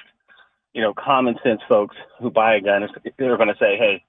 [0.73, 4.05] you know, common sense folks who buy a gun, is, they're going to say, "Hey,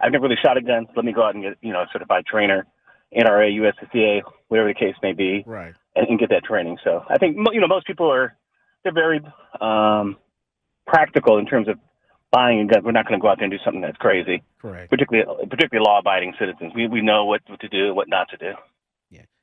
[0.00, 0.86] I've never really shot a gun.
[0.94, 2.66] Let me go out and get, you know, a certified trainer,
[3.16, 7.18] NRA, USCCA, whatever the case may be, right, and, and get that training." So I
[7.18, 8.36] think you know most people are
[8.82, 9.20] they're very
[9.60, 10.16] um,
[10.86, 11.78] practical in terms of
[12.30, 12.84] buying a gun.
[12.84, 14.42] We're not going to go out there and do something that's crazy.
[14.60, 14.90] Correct.
[14.90, 16.72] Particularly, particularly law-abiding citizens.
[16.74, 18.52] We we know what, what to do, and what not to do.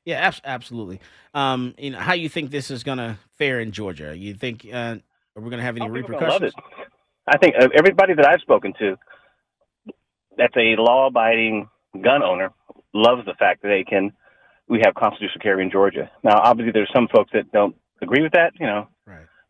[0.08, 1.00] Yeah, abs- absolutely.
[1.34, 4.16] Um, you know, how you think this is going to fare in Georgia?
[4.16, 4.98] You think uh,
[5.36, 6.54] are we going to have any Oh, people love repercussions?
[7.28, 8.98] I think uh, everybody that I've spoken to,
[10.38, 11.68] that's a law-abiding
[12.04, 12.52] gun owner,
[12.94, 14.14] loves the fact that they can.
[14.70, 16.12] We have constitutional carry in Georgia.
[16.24, 18.54] Now, obviously, there's some folks that don't agree with that.
[18.60, 18.88] You know.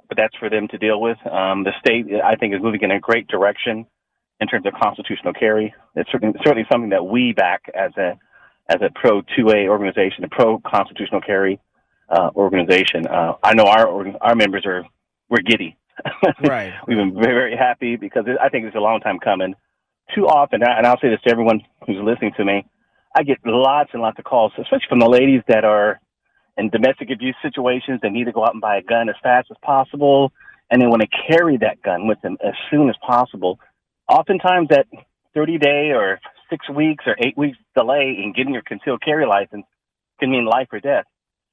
[0.07, 1.17] But that's for them to deal with.
[1.25, 3.85] Um, the state, I think, is moving in a great direction
[4.39, 5.73] in terms of constitutional carry.
[5.95, 8.17] It's certainly, certainly something that we back as a
[8.67, 11.59] as a pro 2A organization, a pro constitutional carry
[12.09, 13.07] uh, organization.
[13.07, 14.83] Uh, I know our our members are
[15.29, 15.77] we're giddy.
[16.43, 16.73] right.
[16.87, 19.55] We've been very very happy because it, I think it's a long time coming.
[20.13, 22.63] Too often, and I'll say this to everyone who's listening to me,
[23.15, 25.99] I get lots and lots of calls, especially from the ladies that are
[26.57, 27.99] in domestic abuse situations.
[28.01, 30.31] They need to go out and buy a gun as fast as possible,
[30.69, 33.59] and they want to carry that gun with them as soon as possible.
[34.09, 34.87] Oftentimes, that
[35.33, 39.65] 30 day or six weeks or eight weeks delay in getting your concealed carry license
[40.19, 41.05] can mean life or death.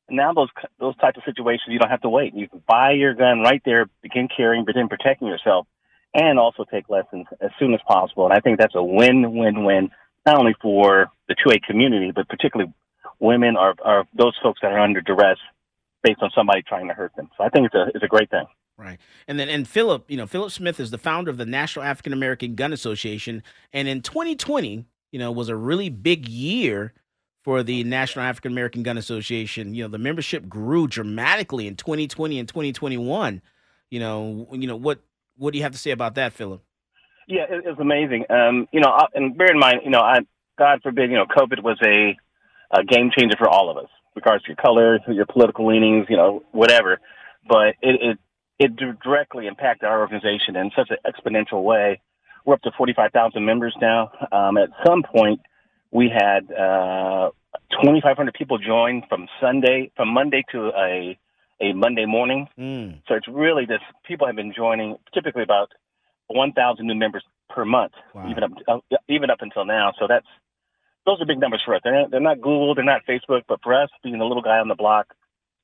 [0.09, 0.49] And now those
[0.79, 2.35] those types of situations, you don't have to wait.
[2.35, 5.67] You can buy your gun right there, begin carrying, begin protecting yourself,
[6.15, 8.25] and also take lessons as soon as possible.
[8.25, 9.91] And I think that's a win-win-win,
[10.27, 12.73] not only for the 2A community, but particularly
[13.23, 15.39] women are, or those folks that are under duress
[16.03, 17.31] based on somebody trying to hurt them.
[17.39, 18.45] So I think it's a it's a great thing.
[18.77, 18.99] Right.
[19.29, 22.13] And then and Philip, you know, Philip Smith is the founder of the National African
[22.13, 23.43] American Gun Association.
[23.73, 26.93] And in 2020, you know, was a really big year
[27.45, 29.75] for the National African American Gun Association.
[29.75, 33.41] You know, the membership grew dramatically in 2020 and 2021.
[33.91, 35.01] You know, you know, what
[35.37, 36.63] what do you have to say about that, Philip?
[37.29, 38.25] Yeah, it, it's amazing.
[38.31, 40.21] Um, you know, I- and bear in mind, you know, I
[40.59, 42.17] God forbid, you know, COVID was a,
[42.73, 46.17] a game changer for all of us, regards to your color, your political leanings, you
[46.17, 46.99] know, whatever.
[47.49, 48.19] But it it
[48.59, 52.01] it directly impacted our organization in such an exponential way.
[52.45, 54.11] We're up to forty five thousand members now.
[54.31, 55.41] Um, at some point,
[55.91, 57.31] we had uh,
[57.83, 61.19] twenty five hundred people join from Sunday, from Monday to a
[61.61, 62.49] a Monday morning.
[62.59, 63.03] Mm.
[63.07, 63.81] So it's really this.
[64.05, 65.71] People have been joining, typically about
[66.27, 67.93] 1,000 new members per month,
[68.29, 69.93] even up uh, even up until now.
[69.99, 70.27] So that's
[71.07, 71.81] those are big numbers for us.
[71.85, 74.59] They're not, they're not Google, they're not Facebook, but for us, being the little guy
[74.59, 75.15] on the block,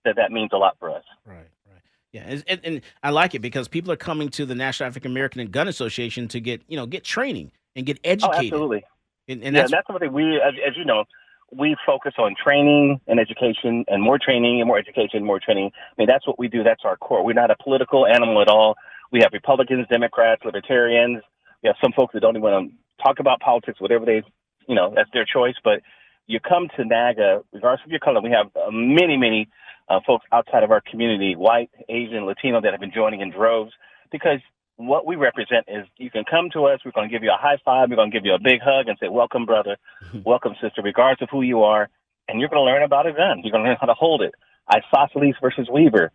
[0.05, 1.05] that that means a lot for us.
[1.27, 1.49] Right.
[1.71, 1.83] Right.
[2.13, 5.41] Yeah, and, and, I like it because people are coming to the National African American
[5.41, 8.25] and Gun Association to get you know get training and get educated.
[8.25, 8.53] Oh, educated.
[8.53, 8.85] absolutely.
[9.29, 11.05] And, and yeah, that's, that's something we, as, as you know,
[11.51, 15.71] we focus on training and education, and more training and more education, and more training.
[15.75, 16.63] I mean, that's what we do.
[16.63, 17.25] That's our core.
[17.25, 18.77] We're not a political animal at all.
[19.13, 21.23] We have Republicans, Democrats, Libertarians.
[21.63, 24.23] We have some folks that don't even want to talk about politics, whatever they,
[24.69, 25.55] you know, that's their choice.
[25.65, 25.83] But
[26.27, 29.49] you come to NAGA, regardless of your color, we have uh, many, many
[29.89, 33.73] uh, folks outside of our community, white, Asian, Latino, that have been joining in droves
[34.13, 34.41] because
[34.77, 37.41] what we represent is you can come to us, we're going to give you a
[37.41, 39.77] high five, we're going to give you a big hug and say, welcome, brother,
[40.25, 41.89] welcome, sister, regardless of who you are.
[42.29, 43.41] And you're going to learn about a gun.
[43.43, 44.35] You're going to learn how to hold it.
[44.71, 46.13] Isosceles versus Weaver,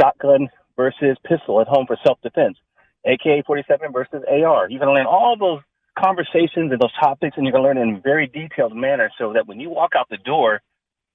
[0.00, 2.56] shotgun versus pistol at home for self-defense,
[3.04, 4.70] AK-47 versus AR.
[4.70, 5.60] You're going to learn all those
[5.98, 9.32] conversations and those topics, and you're going to learn in a very detailed manner so
[9.32, 10.60] that when you walk out the door,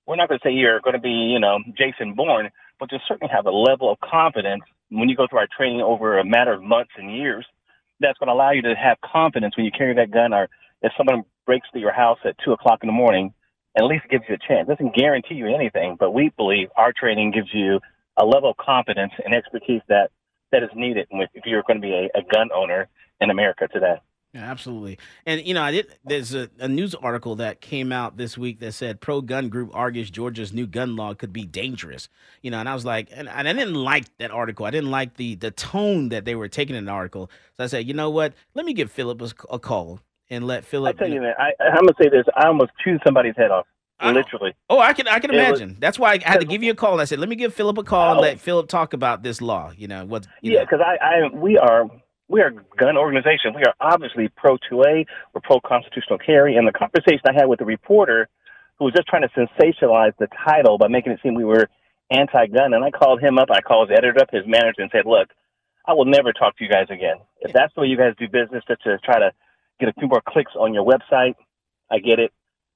[0.06, 3.02] we're not going to say you're going to be, you know, Jason Bourne, but you'll
[3.08, 6.54] certainly have a level of confidence when you go through our training over a matter
[6.54, 7.46] of months and years.
[8.00, 10.50] That's going to allow you to have confidence when you carry that gun, or
[10.82, 13.34] if someone breaks through your house at two o'clock in the morning,
[13.78, 14.68] at least gives you a chance.
[14.68, 17.80] It doesn't guarantee you anything, but we believe our training gives you
[18.18, 20.12] a level of confidence and expertise that
[20.52, 22.90] that is needed if you're going to be a, a gun owner
[23.22, 23.96] in America today.
[24.34, 24.98] Yeah, absolutely.
[25.26, 25.88] And you know, I did.
[26.06, 29.72] There's a, a news article that came out this week that said pro gun group
[29.74, 32.08] argues Georgia's new gun law could be dangerous.
[32.42, 34.66] You know, and I was like, and, and I didn't like that article.
[34.66, 37.30] I didn't like the the tone that they were taking in the article.
[37.58, 38.34] So I said, you know what?
[38.54, 40.98] Let me give Philip a, a call and let I Philip.
[40.98, 42.24] tell you, man, I, I'm going to say this.
[42.38, 43.66] I almost chewed somebody's head off,
[44.02, 44.54] literally.
[44.70, 45.76] Oh, I can I can It was- imagine.
[45.82, 47.02] That's why I had to give you a call.
[47.02, 48.22] I said, let me give Philip a call and Oh.
[48.22, 49.74] let Philip talk about this law.
[49.76, 50.26] You know what?
[50.42, 51.88] You Yeah, because I, I, we are,
[52.32, 53.54] we are a gun organization.
[53.54, 55.06] We are obviously pro 2A.
[55.34, 56.56] We're pro constitutional carry.
[56.56, 58.30] And the conversation I had with the reporter
[58.80, 61.70] who was just trying to sensationalize the title by making it seem we were
[62.10, 63.50] anti-gun, and I called him up.
[63.52, 65.30] I called his editor up, his manager, and said, "Look,
[65.86, 67.18] I will never talk to you guys again.
[67.40, 69.32] If that's the way you guys do business, just to try to
[69.80, 71.36] get a few more clicks on your website,
[71.90, 72.32] I get it.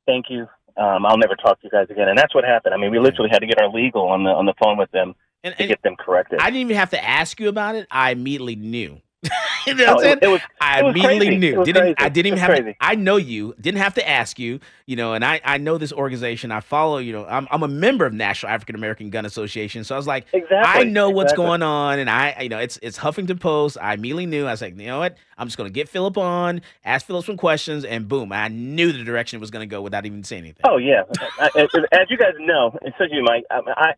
[0.05, 0.47] Thank you.
[0.77, 2.73] Um, I'll never talk to you guys again." And that's what happened.
[2.73, 4.91] I mean, we literally had to get our legal on the on the phone with
[4.91, 6.39] them and, to get them corrected.
[6.39, 7.87] I didn't even have to ask you about it.
[7.91, 9.01] I immediately knew.
[9.67, 10.17] you know Oh, what I'm oh, saying?
[10.17, 11.37] it- it was- I it immediately crazy.
[11.39, 11.63] knew.
[11.63, 11.95] Didn't crazy.
[11.99, 12.73] I didn't even have to.
[12.81, 13.53] I know you.
[13.61, 16.51] Didn't have to ask you, you know, and I, I know this organization.
[16.51, 19.83] I follow, you know, I'm I'm a member of National African American Gun Association.
[19.83, 21.45] So I was like, Exactly, I know what's exactly.
[21.45, 23.77] going on and I you know, it's it's Huffington Post.
[23.81, 24.45] I immediately knew.
[24.47, 25.17] I was like, you know what?
[25.37, 29.03] I'm just gonna get Philip on, ask Philip some questions, and boom, I knew the
[29.03, 30.61] direction it was gonna go without even saying anything.
[30.63, 31.03] Oh yeah,
[31.39, 33.43] I- I- as you guys know, and so you, Mike.
[33.51, 33.93] I, I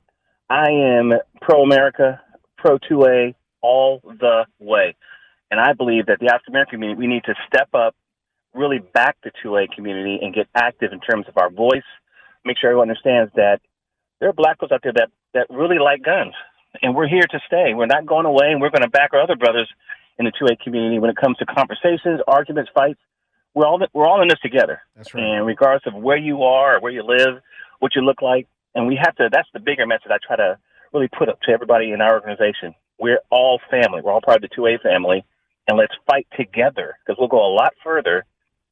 [0.49, 2.19] I am pro America,
[2.57, 4.95] pro two A, all the way,
[5.51, 7.95] and I believe that the African American community we need to step up,
[8.53, 11.87] really back the two A community and get active in terms of our voice.
[12.45, 13.59] Make sure everyone understands that
[14.19, 16.33] there are black folks out there that that really like guns,
[16.81, 17.73] and we're here to stay.
[17.73, 19.69] We're not going away, and we're going to back our other brothers
[20.17, 22.99] in the two A community when it comes to conversations, arguments, fights.
[23.53, 24.81] We're all we're all in this together.
[24.95, 25.23] That's right.
[25.23, 27.41] And regardless of where you are, or where you live,
[27.79, 29.29] what you look like, and we have to.
[29.31, 30.57] That's the bigger message I try to
[30.93, 32.73] really put up to everybody in our organization.
[32.99, 34.01] We're all family.
[34.01, 35.25] We're all part of the 2A family,
[35.67, 38.25] and let's fight together because we'll go a lot further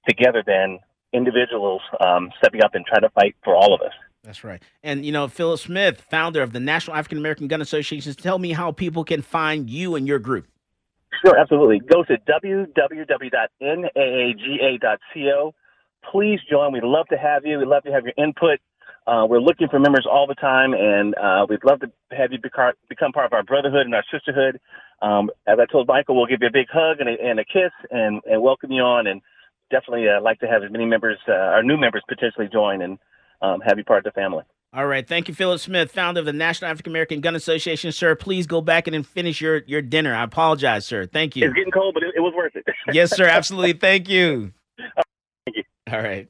[0.07, 0.79] together than
[1.13, 3.93] individuals um, stepping up and trying to fight for all of us.
[4.23, 4.61] That's right.
[4.83, 8.53] And you know, Philip Smith, founder of the National African American Gun Association, tell me
[8.53, 10.47] how people can find you and your group.
[11.23, 11.79] Sure, absolutely.
[11.79, 12.73] Go to www.naaga.co.
[16.11, 16.73] Please join.
[16.73, 17.57] We'd love to have you.
[17.59, 18.59] We'd love to have your input.
[19.07, 22.39] Uh, we're looking for members all the time, and uh, we'd love to have you
[22.39, 24.59] becar- become part of our brotherhood and our sisterhood.
[25.01, 27.45] Um, as I told Michael, we'll give you a big hug and a, and a
[27.45, 29.21] kiss and, and welcome you on, and
[29.69, 32.97] definitely uh, like to have as many members, uh, our new members, potentially join and
[33.41, 34.43] um, have you part of the family.
[34.75, 35.07] All right.
[35.07, 37.93] Thank you, Philip Smith, founder of the National African American Gun Association.
[37.93, 40.13] Sir, please go back and finish your, your dinner.
[40.13, 41.05] I apologize, sir.
[41.05, 41.45] Thank you.
[41.45, 42.65] It's getting cold, but it, it was worth it.
[42.93, 43.25] yes, sir.
[43.25, 43.73] Absolutely.
[43.73, 44.51] Thank you.
[44.77, 45.63] Thank you.
[45.89, 46.27] All right.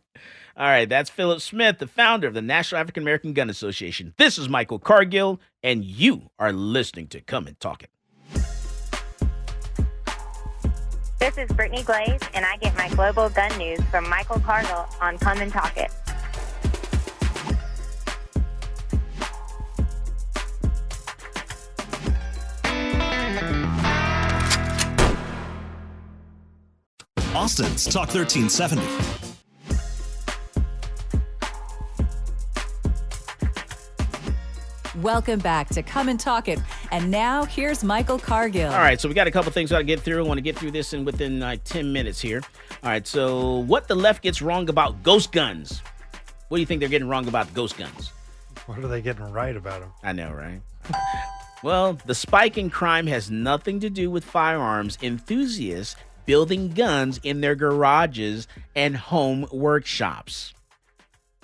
[0.57, 0.87] All right.
[0.87, 4.13] That's Philip Smith, the founder of the National African American Gun Association.
[4.17, 7.89] This is Michael Cargill, and you are listening to Come and Talk It.
[11.25, 15.17] This is Brittany Glaze, and I get my global gun news from Michael Cargill on
[15.17, 15.91] Come and Talk It.
[27.33, 28.83] Austin's Talk 1370.
[35.01, 36.59] Welcome back to Come and Talk It.
[36.91, 38.71] And now here's Michael Cargill.
[38.71, 40.23] All right, so we got a couple things I got to get through.
[40.23, 42.41] I want to get through this in within like 10 minutes here.
[42.83, 45.81] All right, so what the left gets wrong about ghost guns?
[46.47, 48.11] What do you think they're getting wrong about ghost guns?
[48.65, 49.91] What are they getting right about them?
[50.03, 50.61] I know, right?
[51.63, 57.41] well, the spike in crime has nothing to do with firearms enthusiasts building guns in
[57.41, 60.53] their garages and home workshops.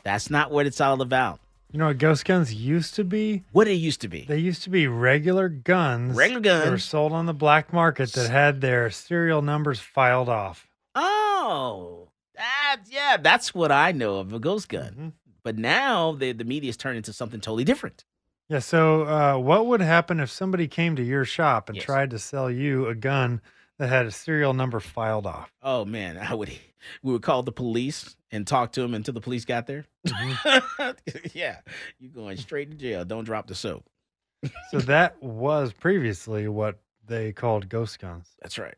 [0.03, 1.39] That's not what it's all about.
[1.71, 3.43] You know what ghost guns used to be?
[3.53, 4.25] What it used to be?
[4.27, 6.17] They used to be regular guns.
[6.17, 6.65] Regular guns.
[6.65, 10.67] That were sold on the black market that had their serial numbers filed off.
[10.95, 14.91] Oh, that, yeah, that's what I know of a ghost gun.
[14.91, 15.09] Mm-hmm.
[15.43, 18.03] But now the, the media's turned into something totally different.
[18.49, 18.59] Yeah.
[18.59, 22.51] So, uh, what would happen if somebody came to your shop and tried to sell
[22.51, 23.39] you a gun
[23.79, 25.53] that had a serial number filed off?
[25.63, 26.51] Oh man, I would
[27.03, 29.85] we would call the police and talk to them until the police got there.
[30.07, 30.91] Mm-hmm.
[31.33, 31.57] yeah,
[31.99, 33.05] you're going straight to jail.
[33.05, 33.85] Don't drop the soap.
[34.71, 38.29] so that was previously what they called ghost guns.
[38.41, 38.75] That's right.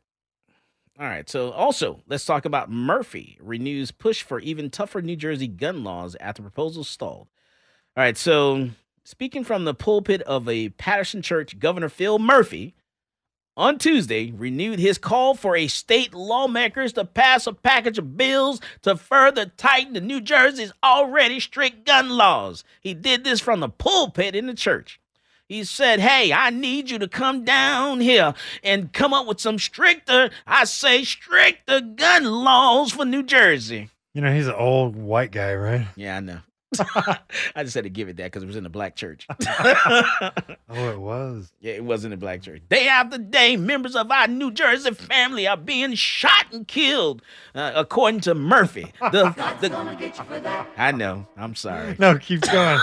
[1.00, 1.28] All right.
[1.28, 6.16] So also, let's talk about Murphy renews push for even tougher New Jersey gun laws
[6.20, 7.28] after proposals stalled.
[7.98, 8.18] All right.
[8.18, 8.70] So
[9.04, 12.76] speaking from the pulpit of a Paterson church, Governor Phil Murphy
[13.56, 18.60] on Tuesday renewed his call for a state lawmakers to pass a package of bills
[18.82, 22.64] to further tighten the New Jersey's already strict gun laws.
[22.82, 25.00] He did this from the pulpit in the church.
[25.48, 28.34] He said, Hey, I need you to come down here
[28.64, 33.90] and come up with some stricter, I say stricter gun laws for New Jersey.
[34.14, 35.88] You know, he's an old white guy, right?
[35.96, 36.40] Yeah, I know.
[37.56, 39.28] I just had to give it that because it was in a black church.
[39.48, 41.54] oh, it was.
[41.60, 42.62] Yeah, it was in a black church.
[42.70, 47.22] Day after day, members of our New Jersey family are being shot and killed,
[47.56, 48.92] uh, according to Murphy.
[49.00, 51.28] The, the, I know.
[51.38, 51.96] I'm sorry.
[52.00, 52.80] No, keep going.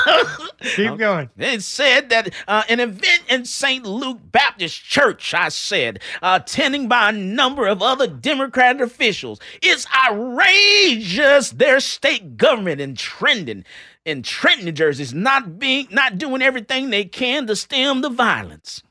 [0.61, 1.31] keep going.
[1.39, 3.85] It said that uh, an event in St.
[3.85, 11.51] Luke Baptist Church, I said, attending by a number of other Democratic officials, is outrageous.
[11.51, 13.65] Their state government and trending
[14.05, 18.09] in Trenton, New Jersey, is not being not doing everything they can to stem the
[18.09, 18.83] violence.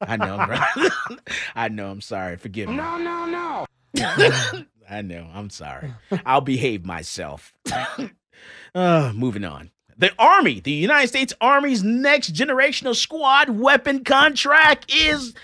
[0.00, 0.90] I know, right?
[1.54, 1.90] I know.
[1.90, 2.36] I'm sorry.
[2.36, 2.76] Forgive me.
[2.76, 3.66] No, no, no.
[4.90, 5.28] I know.
[5.32, 5.92] I'm sorry.
[6.26, 7.54] I'll behave myself.
[8.74, 9.70] uh, moving on.
[9.96, 15.34] The Army, the United States Army's next generational squad weapon contract is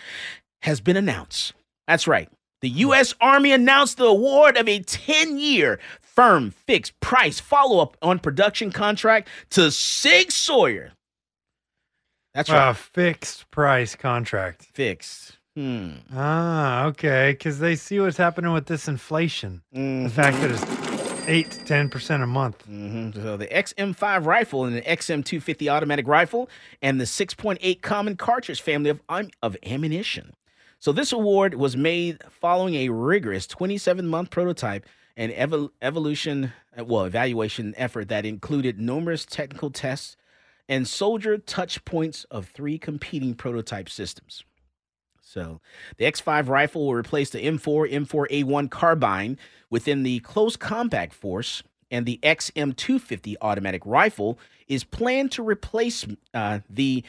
[0.63, 1.53] has been announced.
[1.87, 2.29] That's right.
[2.61, 3.15] The U.S.
[3.21, 5.79] Army announced the award of a 10 year
[6.19, 10.91] firm fixed price follow up on production contract to Sig Sauer.
[12.35, 12.71] That's right.
[12.71, 14.65] A fixed price contract.
[14.65, 15.39] Fixed.
[15.55, 15.91] Hmm.
[16.13, 17.31] Ah, okay.
[17.39, 19.63] Because they see what's happening with this inflation.
[19.73, 22.63] The fact that it's eight to ten percent a month.
[22.63, 26.51] hmm So the XM5 rifle and the XM250 automatic rifle
[26.83, 29.01] and the 6.8 common cartridge family of,
[29.41, 30.33] of ammunition.
[30.81, 34.85] So this award was made following a rigorous 27-month prototype
[35.19, 40.17] and evol- evolution, uh, well, evaluation effort that included numerous technical tests
[40.69, 44.45] and soldier touch points of three competing prototype systems.
[45.21, 45.61] So
[45.99, 49.39] the X5 rifle will replace the M4 M4A1 carbine
[49.69, 54.39] within the close combat force, and the XM250 automatic rifle
[54.69, 57.03] is planned to replace uh, the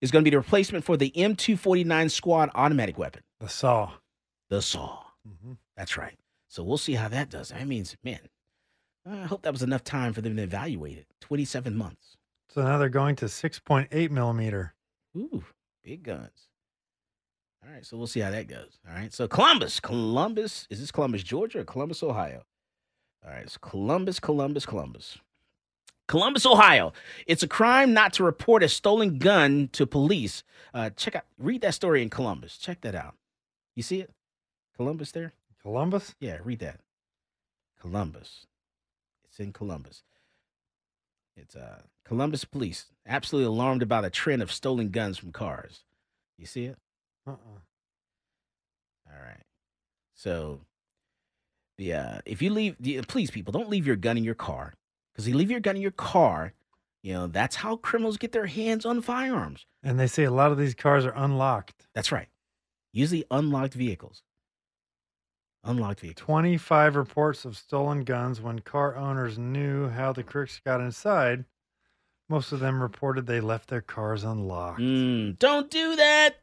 [0.00, 3.22] is going to be the replacement for the M249 squad automatic weapon.
[3.40, 3.92] The saw.
[4.50, 4.98] The saw.
[5.76, 6.16] That's right.
[6.52, 7.48] So we'll see how that does.
[7.48, 8.18] That means, man,
[9.10, 11.06] I hope that was enough time for them to evaluate it.
[11.22, 12.18] 27 months.
[12.50, 14.74] So now they're going to six point eight millimeter.
[15.16, 15.44] Ooh,
[15.82, 16.48] big guns.
[17.64, 18.80] All right, so we'll see how that goes.
[18.86, 22.42] All right, so Columbus, Columbus, is this Columbus, Georgia or Columbus, Ohio?
[23.24, 25.16] All right, it's Columbus, Columbus, Columbus.
[26.06, 26.92] Columbus, Ohio.
[27.26, 30.44] It's a crime not to report a stolen gun to police.
[30.74, 32.58] Uh, check out, read that story in Columbus.
[32.58, 33.14] Check that out.
[33.74, 34.10] You see it?
[34.76, 35.32] Columbus there?
[35.62, 36.14] Columbus?
[36.20, 36.80] Yeah, read that.
[37.80, 38.46] Columbus.
[39.24, 40.02] It's in Columbus.
[41.36, 45.84] It's uh Columbus police absolutely alarmed about a trend of stolen guns from cars.
[46.38, 46.76] You see it?
[47.26, 47.60] Uh-uh.
[49.08, 49.44] All right.
[50.14, 50.60] So
[51.78, 54.74] the uh if you leave the please people don't leave your gun in your car
[55.12, 56.52] because you leave your gun in your car,
[57.02, 59.66] you know, that's how criminals get their hands on firearms.
[59.82, 61.86] And they say a lot of these cars are unlocked.
[61.94, 62.28] That's right.
[62.92, 64.22] Usually unlocked vehicles.
[65.64, 66.24] Unlocked vehicles.
[66.24, 71.44] 25 reports of stolen guns when car owners knew how the crooks got inside.
[72.28, 74.80] Most of them reported they left their cars unlocked.
[74.80, 76.36] Mm, don't do that.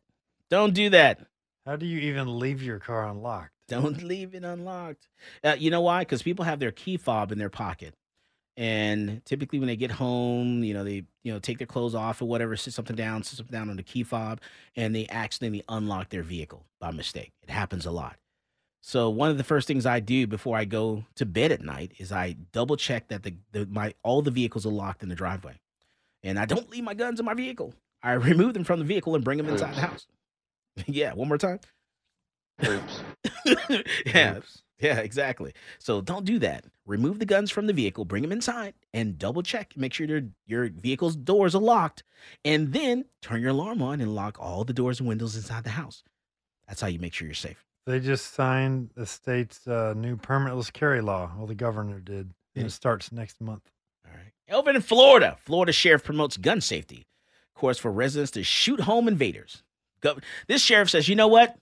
[0.49, 1.25] Don't do that.
[1.65, 3.51] How do you even leave your car unlocked?
[3.67, 5.07] Don't leave it unlocked.
[5.43, 5.99] Uh, you know why?
[5.99, 7.93] Because people have their key fob in their pocket,
[8.57, 12.21] and typically when they get home, you know they you know take their clothes off
[12.21, 14.41] or whatever, sit something down, sit something down on the key fob,
[14.75, 17.31] and they accidentally unlock their vehicle by mistake.
[17.43, 18.15] It happens a lot.
[18.81, 21.93] So one of the first things I do before I go to bed at night
[21.97, 25.15] is I double check that the, the my all the vehicles are locked in the
[25.15, 25.59] driveway,
[26.23, 27.73] and I don't leave my guns in my vehicle.
[28.01, 30.07] I remove them from the vehicle and bring them inside the house.
[30.87, 31.59] yeah, one more time.
[34.05, 34.39] yeah,
[34.79, 35.53] yeah, exactly.
[35.77, 36.65] So don't do that.
[36.85, 39.73] Remove the guns from the vehicle, bring them inside, and double check.
[39.75, 42.03] Make sure your your vehicle's doors are locked,
[42.45, 45.71] and then turn your alarm on and lock all the doors and windows inside the
[45.71, 46.03] house.
[46.67, 47.65] That's how you make sure you're safe.
[47.89, 51.31] They just signed the state's uh, new permitless carry law.
[51.35, 52.35] Well, the governor did.
[52.55, 53.63] And it starts next month.
[54.05, 54.31] All right.
[54.55, 57.07] Over in Florida, Florida sheriff promotes gun safety,
[57.55, 59.63] course for residents to shoot home invaders.
[60.03, 61.57] Gov- This sheriff says, you know what?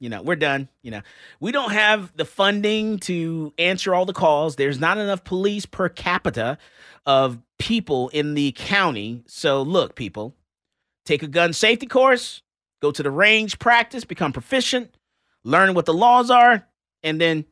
[0.00, 0.70] You know, we're done.
[0.82, 1.02] You know,
[1.38, 4.56] we don't have the funding to answer all the calls.
[4.56, 6.56] There's not enough police per capita
[7.04, 9.22] of people in the county.
[9.26, 10.34] So, look, people,
[11.04, 12.42] take a gun safety course,
[12.80, 14.94] go to the range, practice, become proficient,
[15.44, 16.66] learn what the laws are,
[17.02, 17.44] and then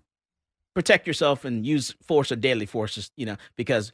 [0.74, 3.92] protect yourself and use force or deadly forces, you know, because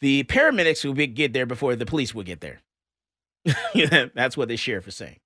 [0.00, 2.60] the paramedics will be, get there before the police will get there.
[4.14, 5.18] That's what the sheriff is saying.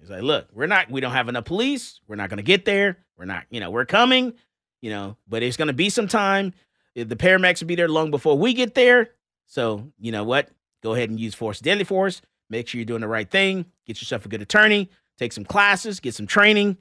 [0.00, 2.00] He's like, look, we're not, we don't have enough police.
[2.06, 2.98] We're not going to get there.
[3.16, 4.32] We're not, you know, we're coming,
[4.80, 6.54] you know, but it's going to be some time.
[6.94, 9.10] The paramedics will be there long before we get there.
[9.46, 10.50] So, you know what?
[10.82, 12.20] Go ahead and use force, deadly force.
[12.50, 13.66] Make sure you're doing the right thing.
[13.86, 14.90] Get yourself a good attorney.
[15.18, 16.76] Take some classes, get some training,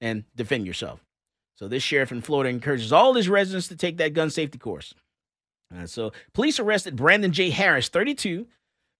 [0.00, 1.04] and defend yourself.
[1.56, 4.94] So, this sheriff in Florida encourages all his residents to take that gun safety course.
[5.74, 7.50] Uh, so, police arrested Brandon J.
[7.50, 8.46] Harris, 32,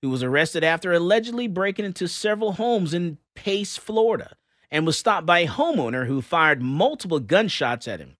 [0.02, 4.36] who was arrested after allegedly breaking into several homes in Pace, Florida,
[4.70, 8.16] and was stopped by a homeowner who fired multiple gunshots at him.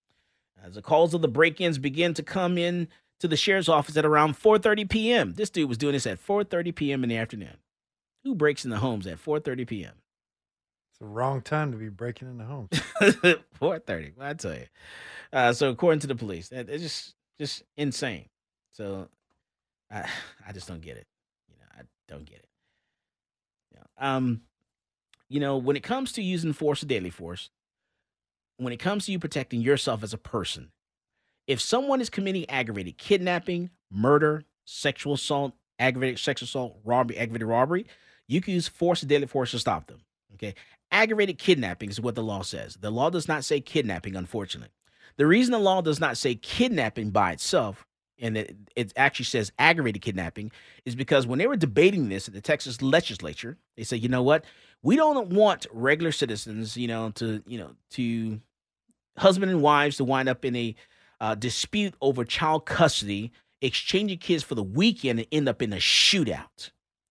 [0.62, 2.88] As the calls of the break-ins began to come in
[3.20, 5.34] to the sheriff's office at around 4:30 p.m.
[5.34, 7.02] This dude was doing this at 4:30 p.m.
[7.02, 7.56] in the afternoon.
[8.24, 9.94] Who breaks into homes at 4:30 p.m.?
[11.00, 12.70] It's the wrong time to be breaking into homes.
[13.60, 14.12] 4:30.
[14.20, 14.66] I tell you.
[15.32, 18.28] Uh, so according to the police, it's just just insane.
[18.72, 19.08] So
[19.90, 20.08] I
[20.48, 21.06] I just don't get it.
[21.48, 22.48] You know, I don't get it.
[23.74, 24.16] Yeah.
[24.16, 24.42] Um,
[25.28, 27.50] you know, when it comes to using force or deadly force,
[28.56, 30.72] when it comes to you protecting yourself as a person,
[31.46, 37.86] if someone is committing aggravated kidnapping, murder, sexual assault, aggravated sexual assault, robbery, aggravated robbery,
[38.26, 40.00] you can use force or deadly force to stop them.
[40.34, 40.54] Okay.
[40.90, 42.78] Aggravated kidnapping is what the law says.
[42.80, 44.72] The law does not say kidnapping, unfortunately.
[45.16, 47.86] The reason the law does not say kidnapping by itself,
[48.18, 50.50] and it, it actually says aggravated kidnapping,
[50.84, 54.22] is because when they were debating this at the Texas legislature, they said, you know
[54.22, 54.44] what?
[54.82, 58.40] We don't want regular citizens, you know, to, you know, to
[59.18, 60.74] husband and wives to wind up in a
[61.20, 65.76] uh, dispute over child custody, exchanging kids for the weekend and end up in a
[65.76, 66.70] shootout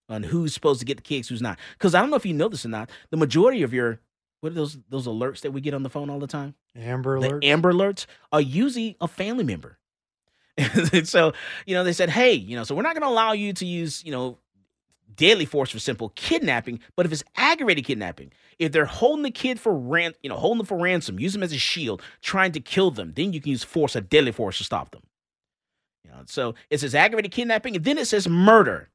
[0.10, 1.60] on who's supposed to get the kids, who's not.
[1.74, 4.00] Because I don't know if you know this or not, the majority of your
[4.42, 6.56] what are those those alerts that we get on the phone all the time?
[6.76, 7.44] Amber The Alert.
[7.44, 9.78] Amber alerts are usually a family member.
[10.58, 11.34] And so,
[11.66, 13.66] you know, they said, hey, you know, so we're not going to allow you to
[13.66, 14.38] use, you know,
[15.16, 19.60] deadly force for simple kidnapping, but if it's aggravated kidnapping, if they're holding the kid
[19.60, 22.60] for ran, you know, holding them for ransom, use them as a shield, trying to
[22.60, 25.02] kill them, then you can use force or deadly force to stop them.
[26.04, 28.90] You know, so it says aggravated kidnapping, and then it says murder.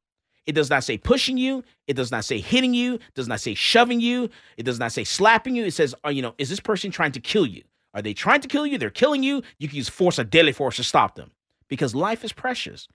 [0.46, 1.62] It does not say pushing you.
[1.86, 2.94] It does not say hitting you.
[2.94, 4.28] It does not say shoving you.
[4.56, 5.64] It does not say slapping you.
[5.64, 7.62] It says, uh, you know, is this person trying to kill you?
[7.94, 8.78] Are they trying to kill you?
[8.78, 9.42] They're killing you.
[9.58, 11.30] You can use force or deadly force to stop them
[11.68, 12.88] because life is precious.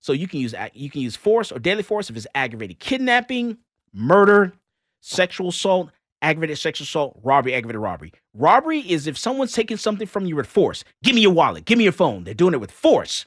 [0.00, 3.58] So you can use you can use force or deadly force if it's aggravated kidnapping,
[3.92, 4.52] murder,
[5.00, 5.90] sexual assault,
[6.22, 8.12] aggravated sexual assault, robbery, aggravated robbery.
[8.34, 10.84] Robbery is if someone's taking something from you with force.
[11.02, 11.66] Give me your wallet.
[11.66, 12.24] Give me your phone.
[12.24, 13.26] They're doing it with force.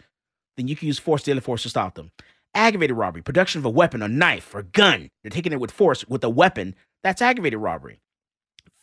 [0.58, 2.12] Then you can use force, deadly force to stop them.
[2.56, 5.10] Aggravated robbery, production of a weapon, a knife, or gun.
[5.22, 6.76] They're taking it with force with a weapon.
[7.04, 8.00] That's aggravated robbery.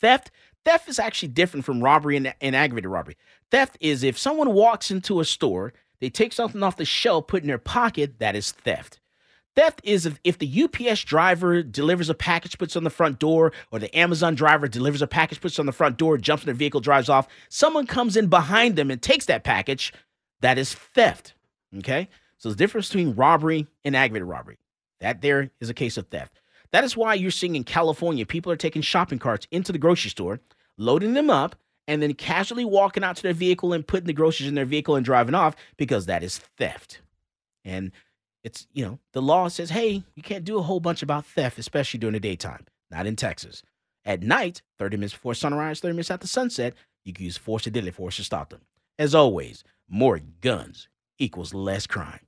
[0.01, 0.31] Theft,
[0.65, 3.17] theft is actually different from robbery and, and aggravated robbery.
[3.51, 7.43] Theft is if someone walks into a store, they take something off the shelf, put
[7.43, 9.01] in their pocket, that is theft.
[9.57, 13.53] Theft is if, if the UPS driver delivers a package, puts on the front door,
[13.71, 16.55] or the Amazon driver delivers a package, puts on the front door, jumps in their
[16.55, 17.29] vehicle, drives off.
[17.49, 19.93] Someone comes in behind them and takes that package.
[20.41, 21.35] That is theft.
[21.79, 22.09] Okay?
[22.41, 24.59] So the difference between robbery and aggravated robbery.
[25.01, 26.41] That there is a case of theft.
[26.73, 30.11] That is why you're seeing in California, people are taking shopping carts into the grocery
[30.11, 30.41] store,
[30.79, 31.55] loading them up,
[31.87, 34.97] and then casually walking out to their vehicle and putting the groceries in their vehicle
[34.97, 37.01] and driving off because that is theft.
[37.65, 37.93] And
[38.43, 41.59] it's, you know, the law says, hey, you can't do a whole bunch about theft,
[41.59, 42.65] especially during the daytime.
[42.91, 43.63] Not in Texas.
[44.05, 47.71] At night, 30 minutes before sunrise, 30 minutes after sunset, you can use force or
[47.71, 48.63] deadly force to stop them.
[48.99, 50.89] As always, more guns
[51.19, 52.21] equals less crime.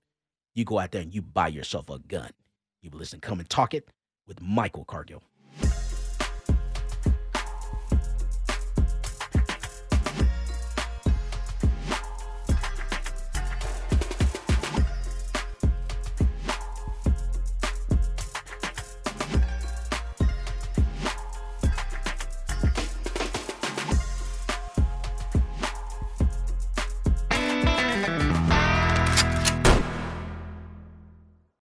[0.55, 2.31] You go out there and you buy yourself a gun.
[2.83, 3.89] You listen, come and talk it
[4.27, 5.23] with Michael Cargill.